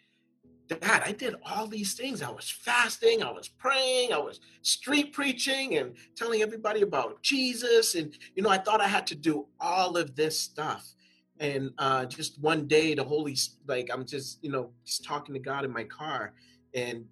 [0.69, 2.23] Dad, I did all these things.
[2.23, 7.95] I was fasting, I was praying, I was street preaching and telling everybody about Jesus.
[7.95, 10.95] And, you know, I thought I had to do all of this stuff.
[11.41, 15.41] And uh, just one day, the Holy, like, I'm just, you know, just talking to
[15.41, 16.35] God in my car.
[16.75, 17.07] And,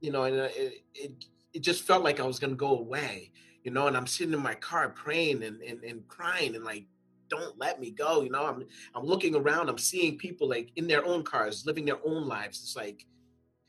[0.00, 2.78] you know, and uh, it, it, it just felt like I was going to go
[2.78, 3.32] away,
[3.64, 6.86] you know, and I'm sitting in my car praying and, and, and crying and like,
[7.30, 8.22] don't let me go.
[8.22, 8.64] You know, I'm
[8.94, 12.60] I'm looking around, I'm seeing people like in their own cars, living their own lives.
[12.62, 13.06] It's like,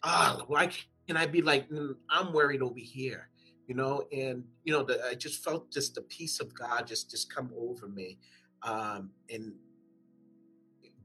[0.04, 0.72] ah, why
[1.08, 3.30] can I be like, "Mm, I'm worried over here,
[3.68, 4.04] you know?
[4.12, 7.52] And you know, the, I just felt just the peace of God just just come
[7.58, 8.18] over me,
[8.64, 9.54] um, and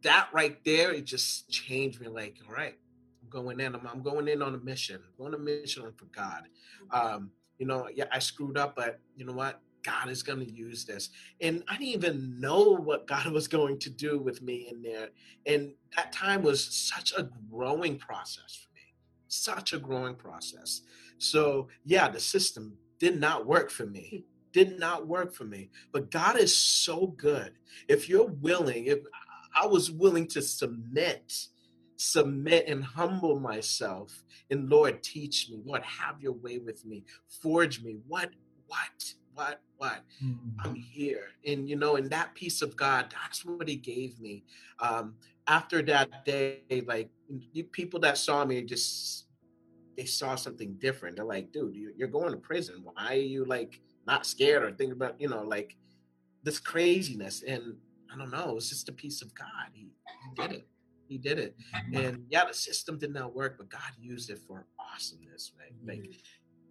[0.02, 2.08] that right there, it just changed me.
[2.08, 2.76] Like, all right,
[3.22, 3.74] I'm going in.
[3.74, 4.96] I'm, I'm going in on a mission.
[4.96, 6.44] I'm going on a mission for God.
[6.90, 9.60] Um, you know, yeah, I screwed up, but you know what?
[9.86, 11.10] God is going to use this.
[11.40, 15.10] And I didn't even know what God was going to do with me in there.
[15.46, 18.82] And that time was such a growing process for me,
[19.28, 20.82] such a growing process.
[21.18, 24.50] So, yeah, the system did not work for me, hmm.
[24.52, 25.70] did not work for me.
[25.92, 27.52] But God is so good.
[27.88, 28.98] If you're willing, if
[29.54, 31.48] I was willing to submit,
[31.96, 37.04] submit and humble myself, and Lord, teach me, Lord, have your way with me,
[37.42, 37.96] forge me.
[38.06, 38.30] What,
[38.66, 40.00] what, what, what?
[40.24, 40.60] Mm-hmm.
[40.64, 41.28] I'm here.
[41.46, 44.44] And you know, and that peace of God, that's what he gave me.
[44.80, 45.14] Um,
[45.46, 47.10] after that day, like
[47.52, 49.26] you, people that saw me just
[49.96, 51.16] they saw something different.
[51.16, 52.82] They're like, dude, you, you're going to prison.
[52.84, 55.76] Why are you like not scared or thinking about, you know, like
[56.42, 57.42] this craziness?
[57.42, 57.76] And
[58.12, 59.70] I don't know, it's just a piece of God.
[59.72, 60.68] He, he did it.
[61.08, 61.56] He did it.
[61.74, 61.96] Mm-hmm.
[61.96, 65.72] And yeah, the system did not work, but God used it for awesomeness, right?
[65.86, 66.20] Like mm-hmm.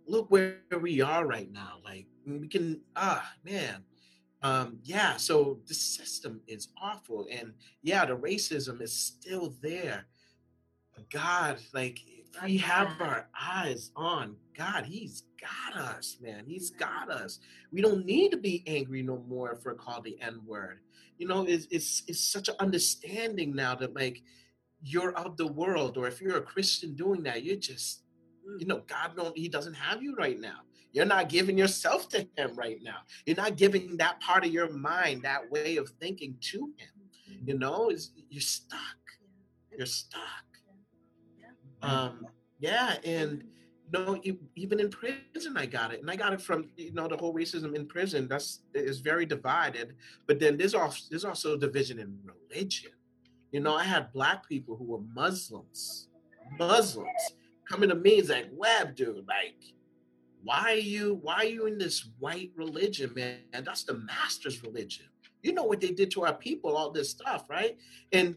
[0.07, 1.79] Look where we are right now.
[1.83, 3.83] Like we can ah man.
[4.41, 7.27] Um yeah, so the system is awful.
[7.31, 10.05] And yeah, the racism is still there.
[10.93, 16.45] But God, like if we have our eyes on God, He's got us, man.
[16.47, 17.39] He's got us.
[17.71, 20.79] We don't need to be angry no more if we're called the N-word.
[21.17, 24.21] You know, it's it's it's such an understanding now that like
[24.81, 28.03] you're of the world, or if you're a Christian doing that, you're just
[28.59, 30.59] you know god don't he doesn't have you right now.
[30.91, 32.99] You're not giving yourself to him right now.
[33.25, 36.89] You're not giving that part of your mind that way of thinking to him.
[37.45, 38.79] You know is you're stuck.
[39.77, 40.21] You're stuck.
[41.81, 42.25] Um
[42.59, 44.21] yeah and you know
[44.55, 47.33] even in prison i got it and i got it from you know the whole
[47.33, 48.27] racism in prison.
[48.27, 49.95] That's is very divided
[50.27, 52.91] but then there's also there's also division in religion.
[53.51, 56.07] You know i had black people who were muslims
[56.57, 57.33] muslims
[57.69, 59.55] coming to me it's like web dude like
[60.45, 63.39] why are you why are you in this white religion man?
[63.51, 65.07] And that's the master's religion.
[65.41, 67.75] You know what they did to our people all this stuff right?
[68.11, 68.35] And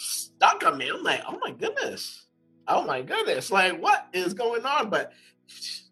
[0.00, 0.88] stuck on me.
[0.88, 2.26] I'm like oh my goodness.
[2.66, 3.52] Oh my goodness.
[3.52, 4.90] Like what is going on?
[4.90, 5.12] But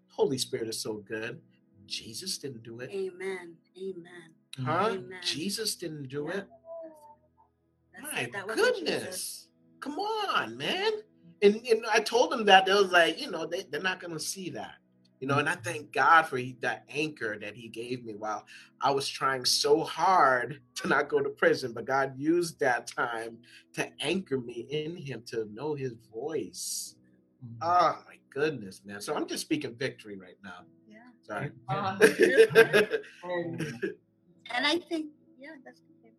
[0.08, 1.40] holy spirit is so good.
[1.86, 2.90] Jesus didn't do it.
[2.90, 3.54] Amen.
[3.78, 4.66] Amen.
[4.66, 4.88] huh?
[4.90, 5.20] Amen.
[5.22, 6.38] jesus didn't do Yeah.
[6.38, 6.48] it
[7.94, 8.32] That's my it.
[8.32, 8.84] That wasn't Jesus.
[8.90, 9.48] goodness.
[9.80, 10.92] Come on man
[11.42, 14.20] and, and I told them that they was like, you know, they, they're not gonna
[14.20, 14.74] see that.
[15.20, 18.44] You know, and I thank God for he, that anchor that He gave me while
[18.80, 21.72] I was trying so hard to not go to prison.
[21.72, 23.38] But God used that time
[23.74, 26.96] to anchor me in Him to know His voice.
[27.44, 27.54] Mm-hmm.
[27.62, 29.00] Oh my goodness, man!
[29.00, 30.64] So I'm just speaking victory right now.
[30.88, 30.98] Yeah.
[31.22, 31.52] Sorry.
[33.24, 33.58] Um,
[34.54, 35.06] And I think,
[35.38, 36.12] yeah, that's okay.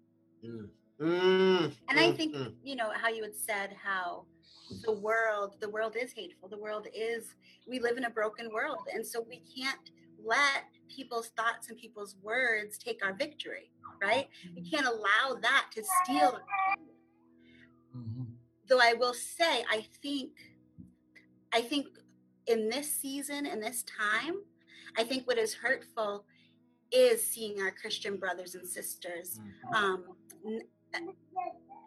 [0.47, 0.69] Mm.
[1.01, 2.53] Mm, And I mm, think, mm.
[2.63, 4.25] you know, how you had said how
[4.83, 6.49] the world, the world is hateful.
[6.49, 7.35] The world is,
[7.67, 8.79] we live in a broken world.
[8.93, 9.91] And so we can't
[10.23, 13.71] let people's thoughts and people's words take our victory,
[14.01, 14.27] right?
[14.55, 16.39] We can't allow that to steal.
[17.95, 18.35] Mhm.
[18.67, 20.31] Though I will say, I think,
[21.51, 21.87] I think
[22.47, 24.43] in this season, in this time,
[24.97, 26.25] I think what is hurtful
[26.91, 29.75] is seeing our Christian brothers and sisters Mhm.
[29.75, 30.67] um, n-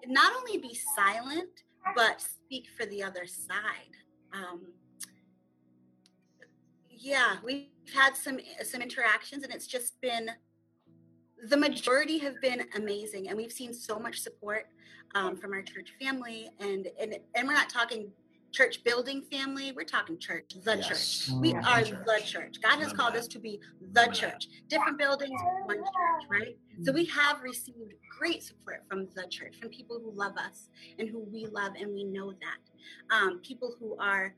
[0.06, 1.62] not only be silent,
[1.94, 3.94] but speak for the other side.
[4.32, 4.72] Um,
[6.90, 10.30] yeah, we've had some some interactions, and it's just been
[11.48, 14.66] the majority have been amazing, and we've seen so much support
[15.14, 18.10] um, from our church family, and and and we're not talking
[18.56, 20.88] church building family, we're talking church, the church.
[20.88, 21.30] Yes.
[21.40, 21.90] We are Church.
[22.06, 22.56] the church.
[22.62, 23.20] God has called Amen.
[23.20, 23.60] us to be
[23.92, 24.14] the Amen.
[24.14, 24.48] church.
[24.68, 26.56] Different buildings, one church, right?
[26.82, 31.08] So we have received great support from the church, from people who love us and
[31.08, 33.14] who we love, and we know that.
[33.14, 34.34] Um, people who are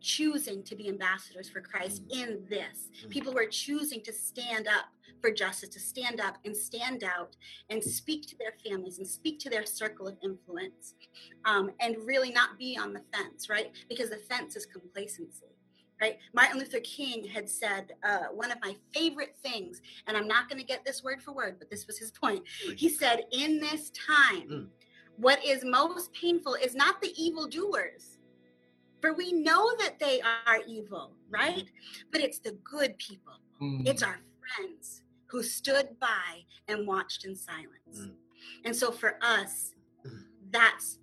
[0.00, 2.88] choosing to be ambassadors for Christ in this.
[3.04, 3.10] Mm.
[3.10, 4.86] People who are choosing to stand up
[5.20, 7.36] for justice, to stand up and stand out
[7.70, 10.94] and speak to their families and speak to their circle of influence
[11.44, 13.70] um, and really not be on the fence, right?
[13.88, 15.46] Because the fence is complacency.
[16.00, 16.18] Right?
[16.32, 20.60] Martin Luther King had said uh, one of my favorite things, and I'm not going
[20.60, 22.44] to get this word for word, but this was his point.
[22.76, 24.68] He said, In this time, Mm.
[25.16, 28.18] what is most painful is not the evildoers,
[29.00, 31.66] for we know that they are evil, right?
[32.12, 33.88] But it's the good people, Mm.
[33.88, 34.20] it's our
[34.56, 37.98] friends who stood by and watched in silence.
[37.98, 38.14] Mm.
[38.64, 40.24] And so for us, Mm.
[40.50, 40.98] that's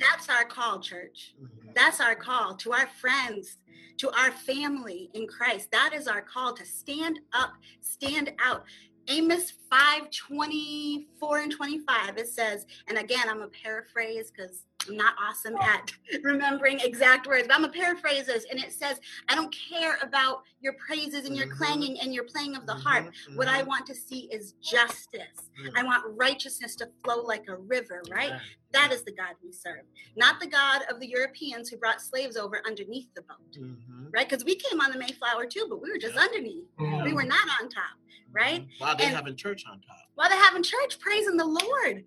[0.00, 1.34] that's our call, church.
[1.40, 1.74] Mhm.
[1.74, 3.58] That's our call to our friends,
[3.98, 5.70] to our family in Christ.
[5.70, 8.64] That is our call to stand up, stand out.
[9.06, 15.14] Amos 5 24 and 25, it says, and again, I'm a paraphrase because I'm not
[15.22, 15.92] awesome at
[16.22, 20.42] remembering exact words, but I'm a paraphrase this, and it says, I don't care about
[20.60, 21.56] your praises and your Mhm.
[21.56, 23.06] clanging and your playing of the harp.
[23.28, 23.66] Mhm, What I mhm.
[23.66, 25.50] want to see is justice.
[25.60, 25.72] Mm.
[25.76, 28.30] I want righteousness to flow like a river, right?
[28.30, 28.42] Amen.
[28.72, 29.84] That is the God we serve,
[30.16, 34.12] not the God of the Europeans who brought slaves over underneath the boat, Mhm.
[34.12, 34.28] right?
[34.28, 36.22] Because we came on the Mayflower too, but we were just Yeah.
[36.22, 36.64] underneath.
[36.78, 37.04] Mhm.
[37.04, 37.96] We were not on top,
[38.32, 38.66] right?
[38.78, 39.96] While they And- having church on top.
[40.14, 42.04] While they're having church, praising the Lord.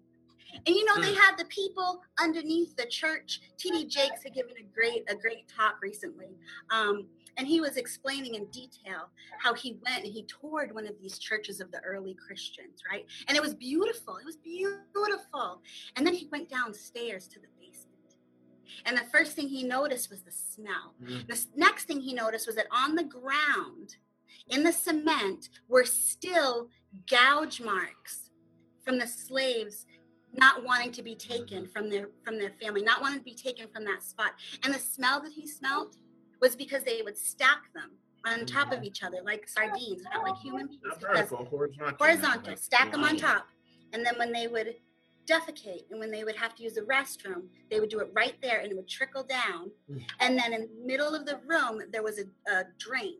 [0.53, 1.17] And you know, they Mm.
[1.17, 3.41] had the people underneath the church.
[3.57, 3.85] T.D.
[3.85, 6.37] Jakes had given a great, a great talk recently.
[6.69, 7.07] Um,
[7.37, 11.19] and he was explaining in detail how he went and he toured one of these
[11.19, 13.05] churches of the early Christians, right?
[13.27, 14.17] And it was beautiful.
[14.17, 15.61] It was beautiful.
[15.95, 17.93] And then he went downstairs to the basement.
[18.85, 20.95] And the first thing he noticed was the smell.
[21.03, 21.27] Mm.
[21.27, 23.97] The next thing he noticed was that on the ground,
[24.49, 26.69] in the cement, were still
[27.09, 28.29] gouge marks
[28.83, 29.85] from the slaves
[30.37, 33.67] not wanting to be taken from their from their family, not wanting to be taken
[33.67, 34.31] from that spot.
[34.63, 35.95] And the smell that he smelled
[36.41, 37.91] was because they would stack them
[38.25, 40.81] on top of each other like sardines, not like human beings.
[40.99, 41.97] Vertical, horizontal.
[41.99, 43.47] horizontal, stack them on top.
[43.93, 44.75] And then when they would
[45.27, 48.35] defecate and when they would have to use the restroom, they would do it right
[48.41, 49.71] there and it would trickle down.
[49.91, 50.03] Mm.
[50.19, 53.17] And then in the middle of the room, there was a, a drain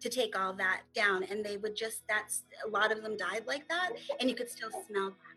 [0.00, 1.24] to take all that down.
[1.24, 3.90] And they would just, that's a lot of them died like that.
[4.20, 5.31] And you could still smell that?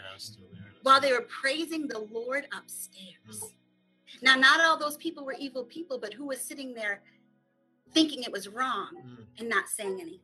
[0.00, 0.72] Yeah, still there.
[0.82, 3.52] While they were praising the Lord upstairs.
[4.22, 7.02] Now, not all those people were evil people, but who was sitting there
[7.92, 9.26] thinking it was wrong Mm.
[9.38, 10.20] and not saying anything?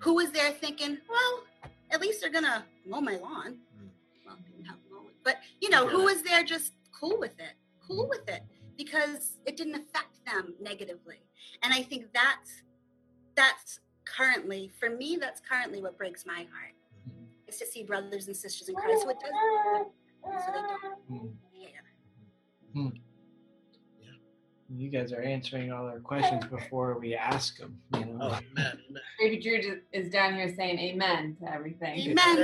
[0.00, 1.44] Who was there thinking, well,
[1.90, 3.60] at least they're gonna mow my lawn?
[3.76, 3.90] Mm.
[4.26, 7.54] Well, they didn't have mowing, but you know, who was there just cool with it?
[7.86, 8.42] Cool with it
[8.76, 11.20] because it didn't affect them negatively.
[11.62, 12.62] And I think that's
[13.34, 15.16] that's currently for me.
[15.16, 16.74] That's currently what breaks my heart
[17.48, 19.86] is to see brothers and sisters in Christ who it does,
[20.44, 22.92] so they don't Mm.
[22.92, 22.92] care.
[24.70, 27.80] You guys are answering all our questions before we ask them.
[27.94, 28.18] You know.
[28.20, 29.02] Oh, man, man.
[29.18, 31.98] Baby Drew is down here saying amen to everything.
[32.10, 32.36] Amen.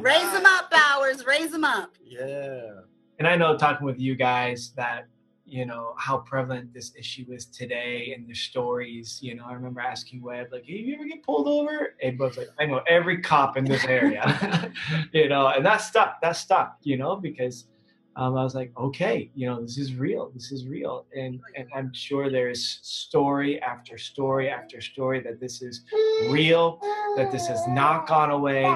[0.00, 1.26] Raise them up, Bowers.
[1.26, 1.94] Raise them up.
[2.02, 2.80] Yeah.
[3.18, 5.06] and I know talking with you guys that
[5.46, 9.18] you know how prevalent this issue is today and the stories.
[9.22, 12.36] You know, I remember asking Webb like, "Hey, you ever get pulled over?" And Webb's
[12.36, 14.72] like, "I know every cop in this area."
[15.12, 16.20] you know, and that stuck.
[16.20, 16.78] That stuck.
[16.82, 17.66] You know, because
[18.16, 20.30] um, I was like, okay, you know, this is real.
[20.34, 25.62] This is real, and and I'm sure there's story after story after story that this
[25.62, 25.82] is
[26.30, 26.78] real,
[27.16, 28.74] that this has not gone away,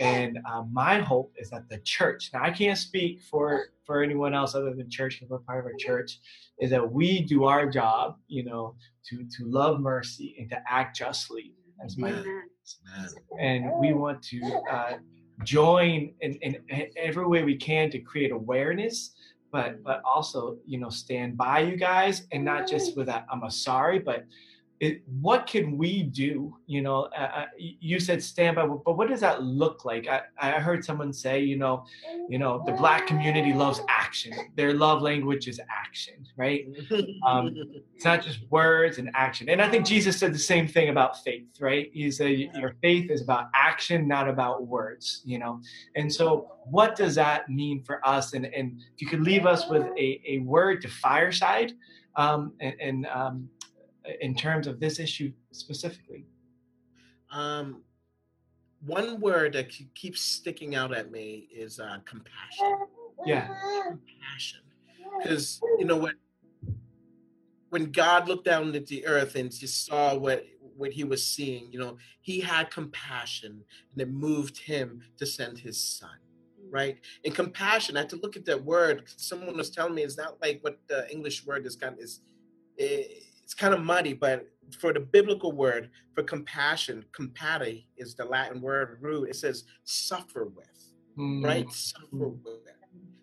[0.00, 2.30] and uh, my hope is that the church.
[2.34, 5.72] Now I can't speak for for anyone else other than church, because we're part of
[5.72, 6.20] a church,
[6.60, 8.76] is that we do our job, you know,
[9.08, 12.12] to to love mercy and to act justly as my
[13.40, 14.92] and we want to uh,
[15.42, 19.16] join in, in, in every way we can to create awareness
[19.50, 23.42] but but also you know stand by you guys and not just with that i'm
[23.42, 24.24] a sorry but
[24.80, 26.56] it, what can we do?
[26.66, 30.08] You know, uh, uh you said stand by, but what does that look like?
[30.08, 31.84] I, I heard someone say, you know,
[32.30, 34.32] you know, the black community loves action.
[34.56, 36.66] Their love language is action, right?
[37.26, 37.54] Um,
[37.94, 39.50] it's not just words and action.
[39.50, 41.90] And I think Jesus said the same thing about faith, right?
[41.92, 45.60] He said your faith is about action, not about words, you know.
[45.94, 48.32] And so, what does that mean for us?
[48.32, 51.72] And and if you could leave us with a, a word to fireside,
[52.16, 53.48] um, and, and um,
[54.20, 56.26] in terms of this issue specifically?
[57.30, 57.82] Um,
[58.84, 62.86] one word that keeps sticking out at me is uh, compassion.
[63.26, 63.48] Yeah,
[63.88, 64.60] compassion.
[65.18, 66.14] Because you know when,
[67.68, 70.46] when God looked down at the earth and just saw what
[70.76, 75.58] what he was seeing, you know, he had compassion, and it moved him to send
[75.58, 76.16] his son.
[76.70, 77.96] Right, and compassion.
[77.96, 79.02] I had to look at that word.
[79.16, 82.20] Someone was telling me it's not like what the English word is kind of is.
[82.76, 84.46] It, it's kind of muddy, but
[84.78, 89.28] for the biblical word for compassion, compati is the Latin word root.
[89.28, 91.44] It says suffer with, mm.
[91.44, 91.68] right?
[91.72, 92.60] Suffer with.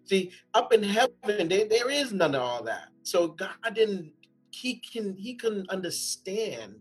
[0.03, 2.89] See, up in heaven, there, there is none of all that.
[3.03, 4.11] So God didn't.
[4.51, 5.15] He can.
[5.15, 6.75] He can understand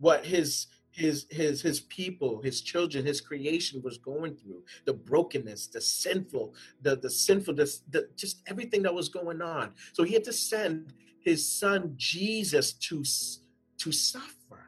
[0.00, 0.66] what his
[0.98, 6.54] his his his people his children his creation was going through the brokenness the sinful
[6.82, 10.92] the the sinfulness the just everything that was going on so he had to send
[11.28, 13.04] his son Jesus to,
[13.78, 14.64] to suffer,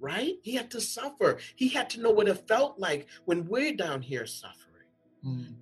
[0.00, 0.34] right?
[0.42, 1.38] He had to suffer.
[1.54, 4.88] He had to know what it felt like when we're down here suffering.
[5.24, 5.54] Mm.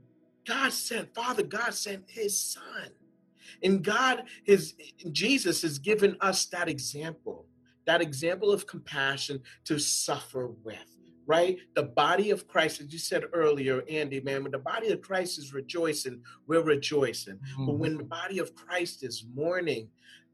[0.46, 2.90] God sent, Father God sent his son.
[3.62, 4.74] And God, his
[5.12, 7.45] Jesus has given us that example,
[7.86, 11.58] that example of compassion to suffer with right?
[11.74, 15.38] The body of Christ, as you said earlier, Andy, man, when the body of Christ
[15.38, 17.34] is rejoicing, we're rejoicing.
[17.34, 17.66] Mm-hmm.
[17.66, 19.88] But when the body of Christ is mourning,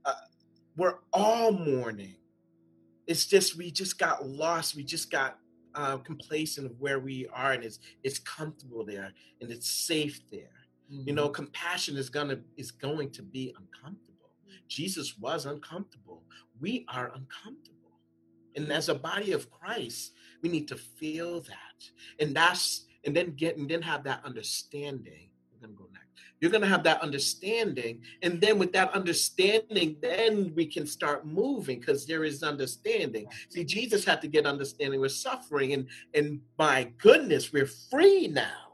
[0.04, 0.12] uh,
[0.76, 2.16] we're all mourning.
[3.06, 4.76] It's just we just got lost.
[4.76, 5.38] We just got
[5.74, 10.50] uh, complacent of where we are, and it's it's comfortable there, and it's safe there.
[10.92, 11.08] Mm-hmm.
[11.08, 11.32] You know, mm-hmm.
[11.32, 14.11] compassion is gonna is going to be uncomfortable.
[14.72, 16.22] Jesus was uncomfortable.
[16.60, 17.98] We are uncomfortable,
[18.56, 20.12] and as a body of Christ,
[20.42, 21.90] we need to feel that.
[22.18, 25.28] And that's and then get and then have that understanding.
[25.52, 26.06] We're gonna go next.
[26.40, 31.78] You're gonna have that understanding, and then with that understanding, then we can start moving
[31.78, 33.26] because there is understanding.
[33.50, 38.72] See, Jesus had to get understanding with suffering, and and my goodness, we're free now.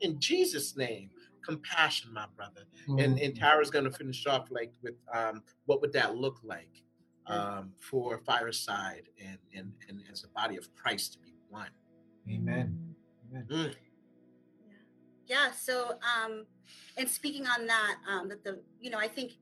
[0.00, 1.10] In Jesus' name
[1.44, 2.62] compassion, my brother.
[2.88, 2.98] Mm-hmm.
[2.98, 6.84] And and Tara's gonna finish off like with um, what would that look like?
[7.26, 11.70] um, for Fireside and, and, and as a body of Christ to be one.
[12.30, 12.94] Amen.
[13.30, 13.46] Amen.
[13.50, 13.74] Mm.
[15.26, 15.50] Yeah.
[15.52, 16.46] So, um,
[16.96, 19.32] and speaking on that, um, that the you know I think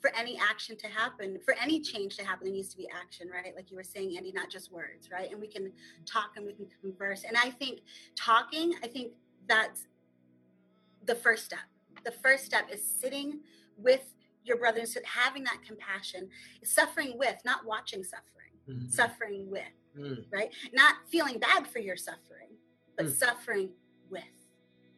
[0.00, 3.28] for any action to happen, for any change to happen, there needs to be action,
[3.28, 3.54] right?
[3.54, 5.30] Like you were saying, Andy, not just words, right?
[5.30, 5.72] And we can
[6.06, 7.24] talk and we can converse.
[7.24, 7.80] And I think
[8.16, 9.12] talking, I think
[9.46, 9.86] that's
[11.06, 11.60] the first step.
[12.04, 13.40] The first step is sitting
[13.76, 16.28] with your brother and sister, having that compassion,
[16.64, 18.88] suffering with, not watching suffering, mm-hmm.
[18.88, 19.62] suffering with,
[19.98, 20.24] mm.
[20.32, 20.50] right?
[20.72, 22.48] Not feeling bad for your suffering,
[22.96, 23.12] but mm.
[23.12, 23.70] suffering
[24.10, 24.22] with,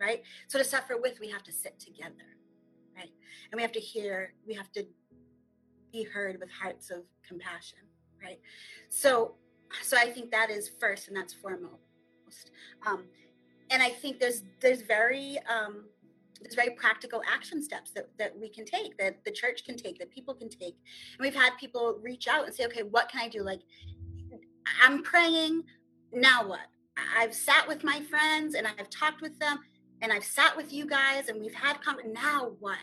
[0.01, 0.23] right?
[0.49, 2.37] So to suffer with, we have to sit together,
[2.97, 3.11] right?
[3.51, 4.87] And we have to hear, we have to
[5.93, 7.79] be heard with hearts of compassion,
[8.23, 8.41] right?
[8.89, 9.35] So,
[9.83, 11.79] so I think that is first and that's foremost.
[12.87, 13.05] Um,
[13.71, 15.85] and I think there's there's very um,
[16.43, 19.99] there's very practical action steps that, that we can take that the church can take
[19.99, 20.77] that people can take.
[21.19, 23.43] And we've had people reach out and say okay what can i do?
[23.43, 23.61] Like
[24.83, 25.65] i'm praying.
[26.13, 26.67] Now what?
[27.17, 29.59] I've sat with my friends and i've talked with them
[30.03, 32.77] and i've sat with you guys and we've had con- now what?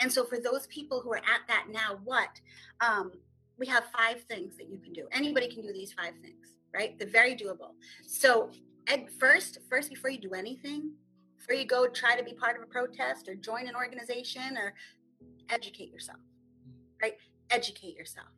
[0.00, 2.40] And so for those people who are at that now what
[2.80, 3.12] um,
[3.58, 5.06] we have five things that you can do.
[5.12, 6.98] Anybody can do these five things right?
[6.98, 7.70] They're very doable.
[8.06, 8.50] So
[8.88, 10.92] at first first before you do anything
[11.46, 14.74] before you go try to be part of a protest or join an organization or
[15.50, 16.18] educate yourself,
[17.02, 17.14] right?
[17.50, 18.28] Educate yourself.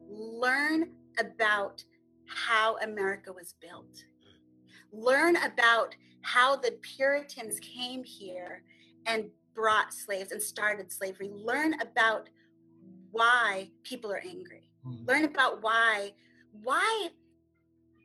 [0.00, 1.84] Learn about
[2.26, 4.04] how America was built.
[4.90, 8.62] Learn about how the Puritans came here
[9.04, 11.30] and brought slaves and started slavery.
[11.32, 12.28] Learn about
[13.10, 14.70] why people are angry.
[14.86, 15.06] Mm.
[15.06, 16.12] Learn about why
[16.62, 17.08] why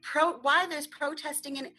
[0.02, 1.70] pro why there's protesting and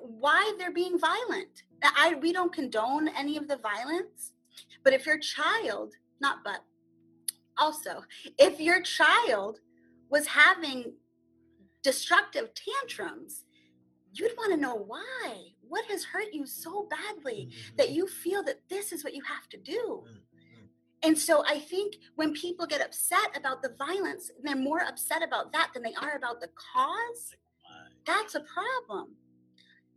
[0.00, 1.64] why they're being violent.
[1.82, 4.32] I we don't condone any of the violence,
[4.82, 6.62] but if your child, not but
[7.58, 8.04] also,
[8.38, 9.60] if your child
[10.10, 10.92] was having
[11.82, 13.44] destructive tantrums,
[14.12, 15.52] you'd want to know why.
[15.68, 17.76] What has hurt you so badly mm-hmm.
[17.76, 20.04] that you feel that this is what you have to do?
[20.04, 20.26] Mm-hmm.
[21.02, 25.52] And so I think when people get upset about the violence, they're more upset about
[25.52, 27.34] that than they are about the cause.
[28.06, 29.16] That's a problem.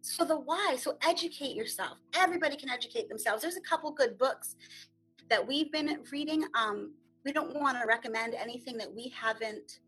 [0.02, 1.97] So the why, so educate yourself.
[2.16, 3.41] Everybody can educate themselves.
[3.41, 4.56] There's a couple good books
[5.30, 6.45] that we've been reading.
[6.56, 6.93] Um,
[7.26, 9.80] we don't want to recommend anything that we haven't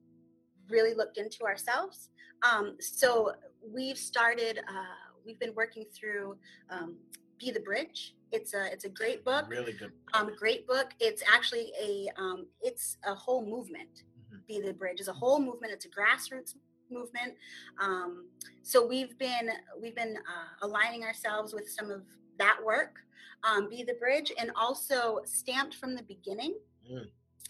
[0.69, 2.09] really looked into ourselves.
[2.43, 3.33] Um, so
[3.73, 4.59] we've started.
[4.67, 6.37] Uh, we've been working through
[6.69, 6.97] um,
[7.39, 9.45] "Be the Bridge." It's a it's a great book.
[9.49, 9.91] Really good.
[10.13, 10.91] Um, great book.
[10.99, 14.03] It's actually a um, it's a whole movement.
[14.33, 14.45] Mhm.
[14.47, 15.71] Be the Bridge is a whole movement.
[15.73, 16.55] It's a grassroots
[16.91, 17.33] movement.
[17.79, 18.27] Um,
[18.63, 19.49] so we've been
[19.81, 22.03] we've been uh, aligning ourselves with some of
[22.37, 22.99] that work.
[23.43, 26.55] Um, Be the Bridge and also stamped from the beginning.
[26.91, 27.05] Mm.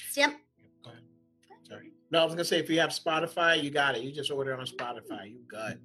[0.10, 0.38] Stamp
[1.72, 1.92] Sorry.
[2.12, 4.02] No, I was gonna say if you have Spotify, you got it.
[4.02, 5.32] You just order on Spotify.
[5.32, 5.80] You good.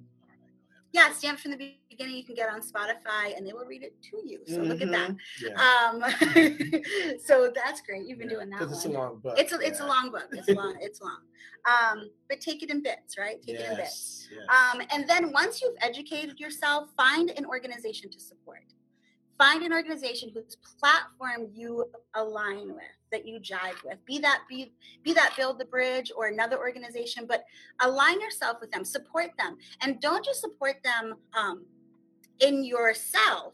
[0.91, 2.15] Yeah, stamped from the beginning.
[2.15, 4.39] You can get on Spotify, and they will read it to you.
[4.47, 5.11] So look at that.
[5.11, 5.17] Mhm.
[5.41, 6.73] Yeah.
[7.13, 8.07] Um, so that's great.
[8.07, 8.35] You've been yeah.
[8.35, 9.35] doing that It's a long book.
[9.37, 10.27] It's a it's a long book.
[10.31, 10.77] It's long.
[10.79, 11.19] It's long.
[11.67, 13.41] Um, but take it in bits, right?
[13.41, 14.29] Take it in bits.
[14.31, 14.39] Yes.
[14.47, 14.75] yes.
[14.75, 18.63] Um, and then once you've educated yourself, find an organization to support.
[19.37, 21.85] Find an organization whose platform you
[22.15, 24.03] align with, that you jive with.
[24.05, 24.73] Be that be
[25.03, 27.45] be that Build the Bridge or another organization, but
[27.81, 31.65] align yourself with them, support them, and don't just support them um,
[32.39, 33.53] in yourself.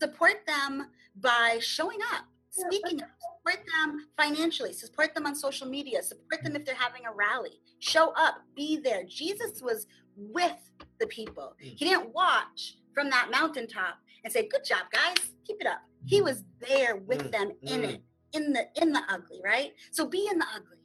[0.00, 0.88] Support them
[1.20, 3.08] by showing up, speaking up.
[3.40, 4.72] Support them financially.
[4.72, 6.02] Support them on social media.
[6.02, 7.60] Support them if they're having a rally.
[7.78, 8.42] Show up.
[8.56, 9.04] Be there.
[9.04, 10.56] Jesus was with
[10.98, 11.54] the people.
[11.58, 15.16] He didn't watch from that mountaintop and say, "Good job, guys.
[15.46, 17.94] Keep it up." He was there with Mm, them in mm.
[17.94, 18.02] it,
[18.32, 19.72] in the in the ugly, right?
[19.90, 20.78] So be in the ugly,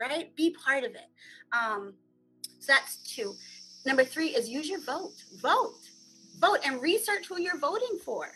[0.00, 0.34] right?
[0.36, 1.08] Be part of it.
[1.52, 1.94] Um,
[2.58, 3.34] so that's two.
[3.86, 5.14] Number three is use your vote.
[5.40, 5.78] Vote,
[6.40, 8.28] vote, and research who you're voting for.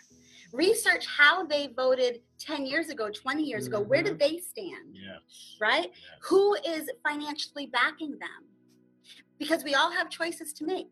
[0.53, 3.81] Research how they voted 10 years ago, 20 years ago.
[3.81, 4.95] Where did they stand?
[4.95, 5.57] Yes.
[5.61, 5.91] Right?
[5.91, 5.95] yes.
[6.29, 8.49] Who is financially backing them?
[9.39, 10.89] Because we all have choices to make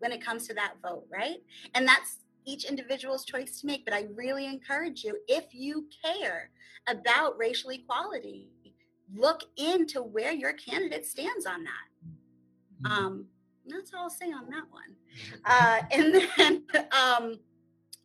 [0.00, 1.36] when it comes to that vote, right?
[1.74, 3.84] And that's each individual's choice to make.
[3.84, 6.50] But I really encourage you, if you care
[6.88, 8.48] about racial equality,
[9.14, 12.90] look into where your candidate stands on that.
[12.90, 13.26] Um,
[13.66, 14.94] that's all I'll say on that one.
[15.44, 17.38] Uh, and then um,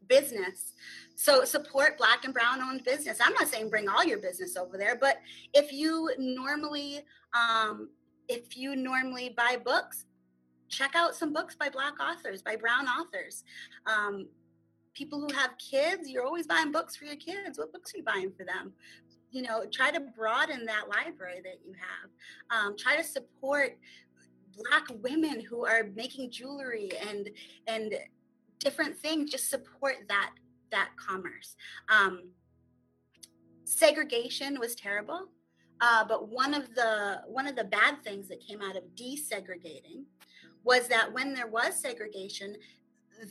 [0.08, 0.74] business.
[1.16, 3.20] So support black and brown owned business.
[3.22, 5.18] I'm not saying bring all your business over there, but
[5.54, 7.02] if you normally
[7.34, 7.90] um,
[8.30, 10.06] if you normally buy books,
[10.70, 13.44] check out some books by black authors, by brown authors.
[13.86, 14.28] Um,
[14.94, 17.58] people who have kids, you're always buying books for your kids.
[17.58, 18.74] What books are you buying for them?
[19.32, 22.10] You know, try to broaden that library that you have.
[22.58, 23.78] Um, try to support
[24.56, 27.30] black women who are making jewelry and
[27.68, 27.94] and
[28.60, 30.32] different things just support that
[30.72, 31.56] that commerce
[31.90, 32.30] um,
[33.64, 35.28] segregation was terrible
[35.82, 40.04] uh, but one of the one of the bad things that came out of desegregating
[40.64, 42.56] was that when there was segregation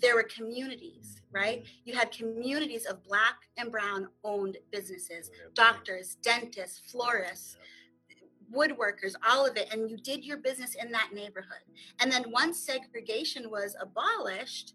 [0.02, 1.36] there were communities mm-hmm.
[1.36, 7.56] right you had communities of black and brown owned businesses oh, doctors dentists florists
[8.54, 11.60] woodworkers, all of it, and you did your business in that neighborhood.
[12.00, 14.74] And then once segregation was abolished,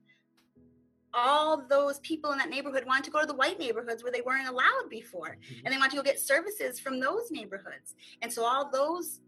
[1.13, 4.21] all those people in that neighborhood wanted to go to the white neighborhoods where they
[4.21, 5.37] weren't allowed before.
[5.39, 5.71] And mm-hmm.
[5.71, 7.95] they wanted to go get services from those neighborhoods.
[8.21, 9.19] And so all those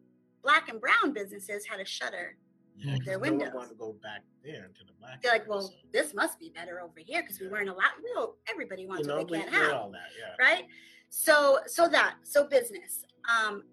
[0.43, 2.37] black and brown businesses had to shutter.
[2.77, 3.53] Yeah, their no windows.
[3.53, 5.21] wanted to go back there to the black.
[5.21, 7.51] They're like, well, so, this must be better over here because we Yeah.
[7.53, 7.91] weren't allowed.
[8.03, 10.09] You know, everybody you wants know, what we they can't have all that.
[10.19, 10.35] Yeah.
[10.43, 10.65] right
[11.09, 13.63] so so that so business um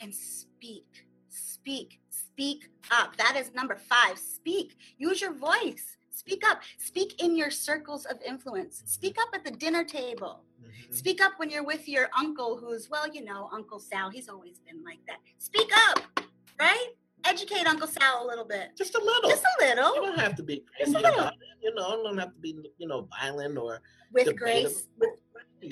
[0.00, 6.60] and speak speak speak up that is number five speak use your voice speak up
[6.78, 10.94] speak in your circles of influence speak up at the dinner table Mhm.
[10.94, 14.60] speak up when you're with your uncle who's well you know uncle sal he's always
[14.60, 15.98] been like that speak up
[16.60, 16.90] right
[17.24, 19.30] educate uncle sal a little bit Just a little.
[19.30, 19.94] just a little.
[19.94, 21.20] you don't have to be Just a crazy little.
[21.20, 21.38] about it.
[21.62, 23.80] You know, you don't have to be, you know, violent or
[24.12, 25.10] with grace with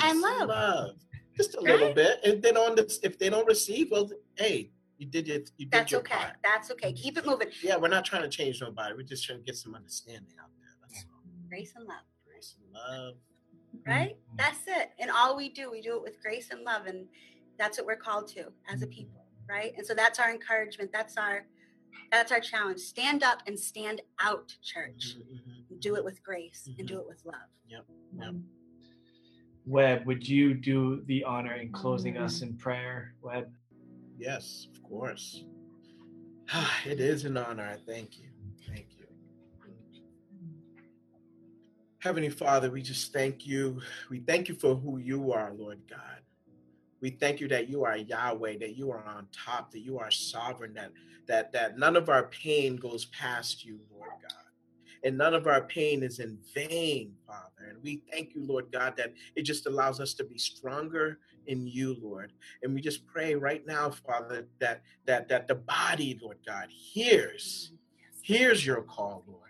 [0.03, 0.49] And love.
[0.49, 0.91] love.
[1.37, 2.21] Just a little bit.
[2.23, 5.91] If they don't, if they don't receive, well, hey, you did your, you did that's
[5.91, 6.33] your okay part.
[6.45, 8.95] that's okay keep it moving Yeah, we're not trying to change nobody.
[8.95, 10.69] We're just trying to get some understanding out there.
[10.83, 11.23] That's all.
[11.49, 13.15] grace and love Grace and love.
[13.87, 14.17] right?
[14.37, 14.91] That's it.
[14.99, 16.87] And all we do, we do it with grace and love.
[16.87, 17.07] And
[17.59, 18.91] that's what we're called to as a Mhm.
[18.91, 19.73] people, right?
[19.77, 20.91] And so that's our encouragement.
[20.93, 21.45] That's our
[22.13, 22.81] that's our challenge.
[22.81, 25.17] Stand up and stand out, church.
[25.19, 25.81] Mhm, mhm.
[25.81, 27.01] Do it with grace and do Mhm.
[27.01, 27.49] it with love.
[27.69, 27.87] Yep.
[28.19, 28.35] Yep.
[29.67, 33.15] Webb, would you do the honor in closing us in prayer?
[33.23, 33.55] Webb.
[34.19, 35.45] Yes, of course.
[36.87, 37.79] It is an honor.
[37.87, 38.29] Thank you.
[38.67, 39.07] Thank you.
[42.01, 43.81] Heavenly Father, we just thank you.
[44.09, 46.23] We thank you for who you are, Lord God.
[47.01, 50.11] We thank you that you are Yahweh, that you are on top, that you are
[50.11, 50.93] sovereign, that
[51.27, 54.33] that that none of our pain goes past you, Lord God.
[55.03, 57.71] And none of our pain is in vain, Father.
[57.71, 61.67] And we thank you, Lord God, that it just allows us to be stronger in
[61.67, 62.33] you, Lord.
[62.63, 67.73] And we just pray right now, Father, that that that the body, Lord God, hears
[68.23, 69.41] hears your call, Lord.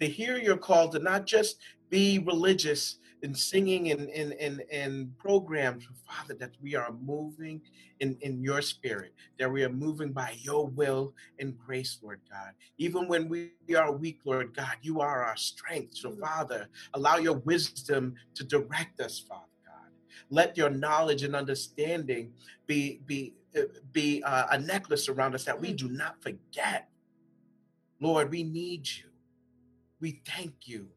[0.00, 1.58] To hear your call to not just
[1.90, 7.60] be religious and singing and and and, and programs, Father, that we are moving
[8.00, 12.52] in, in your spirit, that we are moving by your will and grace, Lord God.
[12.78, 15.96] Even when we are weak, Lord God, you are our strength.
[15.96, 19.90] So, Father, allow your wisdom to direct us, Father God.
[20.30, 22.32] Let your knowledge and understanding
[22.66, 23.62] be be uh,
[23.92, 26.88] be uh, a necklace around us that we do not forget.
[28.00, 29.08] Lord, we need you.
[30.00, 30.88] We thank you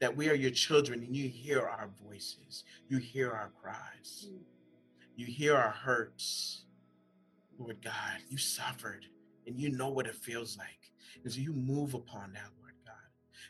[0.00, 2.64] that we are your children and you hear our voices.
[2.88, 4.28] You hear our cries.
[4.30, 4.38] Mm.
[5.16, 6.62] You hear our hurts.
[7.58, 9.04] Lord God, you suffered
[9.46, 10.92] and you know what it feels like.
[11.22, 12.94] And so you move upon that, Lord God.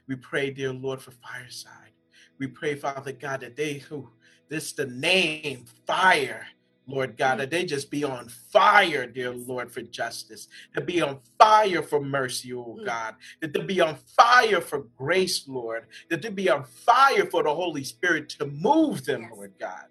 [0.08, 1.92] We pray, dear Lord, for Fireside.
[2.38, 4.08] We pray, Father God, that they who
[4.48, 6.46] this the name fire,
[6.86, 7.38] Lord God, mm-hmm.
[7.40, 12.00] that they just be on fire, dear Lord, for justice, to be on fire for
[12.00, 12.78] mercy, oh.
[12.84, 17.42] God, that they be on fire for grace, Lord, that they be on fire for
[17.42, 19.30] the Holy Spirit to move them, Yes.
[19.34, 19.84] Lord God.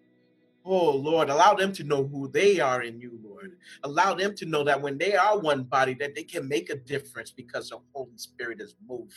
[0.65, 3.57] Oh Lord, allow them to know who they are in you, Lord.
[3.83, 6.75] Allow them to know that when they are one body, that they can make a
[6.75, 9.09] difference because the Holy Spirit is moving.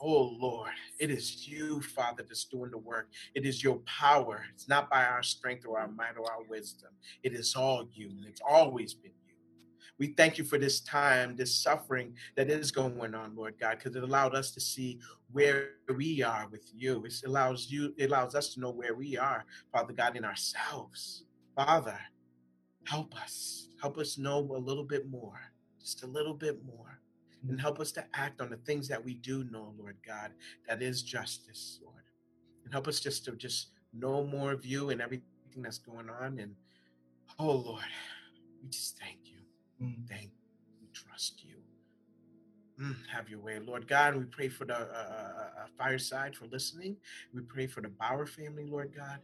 [0.00, 3.08] Oh Lord, it is you, Father, that's doing the work.
[3.34, 4.44] It is your power.
[4.52, 6.90] It's not by our strength or our might or our wisdom.
[7.22, 9.34] It is all you, and it's always been you.
[9.98, 13.96] We thank you for this time, this suffering that is going on, Lord God, because
[13.96, 15.00] it allowed us to see
[15.32, 17.02] where we are with you.
[17.06, 21.24] It allows you, it allows us to know where we are, Father God, in ourselves.
[21.54, 21.98] Father,
[22.84, 23.70] help us.
[23.80, 25.40] Help us know a little bit more,
[25.80, 27.00] just a little bit more.
[27.48, 30.32] And help us to act on the things that we do know, Lord God,
[30.68, 32.02] that is justice, Lord.
[32.64, 35.22] And help us just to just know more of you and everything
[35.58, 36.38] that's going on.
[36.38, 36.54] And
[37.38, 37.84] oh Lord,
[38.62, 39.86] we just thank you.
[39.86, 40.08] Mm.
[40.08, 40.76] Thank you.
[40.80, 41.56] We trust you.
[42.80, 44.16] Mm, have your way, Lord God.
[44.16, 46.96] We pray for the uh, uh, uh, fireside for listening.
[47.32, 49.18] We pray for the Bauer family, Lord God.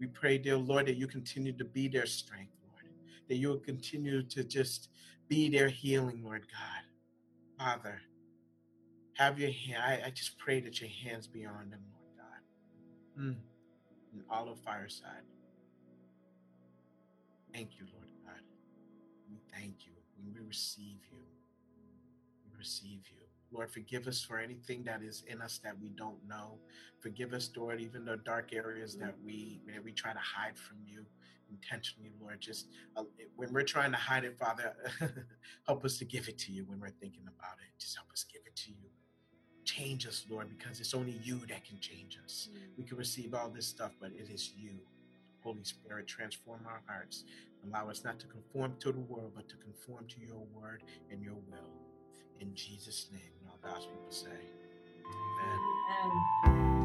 [0.00, 2.92] We pray, dear Lord, that you continue to be their strength, Lord.
[3.28, 4.88] That you will continue to just
[5.28, 6.82] be their healing, Lord God.
[7.58, 8.00] Father,
[9.14, 9.82] have your hand.
[9.82, 13.22] I, I just pray that your hands be on them, Lord God.
[13.22, 13.36] Mm.
[14.12, 15.24] And all of fireside.
[17.52, 18.42] Thank you, Lord God.
[19.30, 19.92] We thank you.
[20.22, 21.18] We receive you.
[22.44, 23.26] We receive you.
[23.52, 26.58] Lord, forgive us for anything that is in us that we don't know.
[27.00, 30.78] Forgive us, Lord, even the dark areas that we that we try to hide from
[30.84, 31.06] you
[31.50, 32.40] intentionally, Lord.
[32.40, 33.04] Just uh,
[33.36, 34.74] when we're trying to hide it, Father,
[35.66, 37.78] help us to give it to you when we're thinking about it.
[37.78, 38.88] Just help us give it to you.
[39.64, 42.48] Change us, Lord, because it's only you that can change us.
[42.78, 44.78] We can receive all this stuff, but it is you.
[45.42, 47.24] Holy Spirit, transform our hearts.
[47.66, 51.22] Allow us not to conform to the world, but to conform to your word and
[51.22, 51.70] your will.
[52.40, 54.28] In Jesus' name, and all God's people say,
[55.06, 55.58] Amen.
[56.44, 56.75] And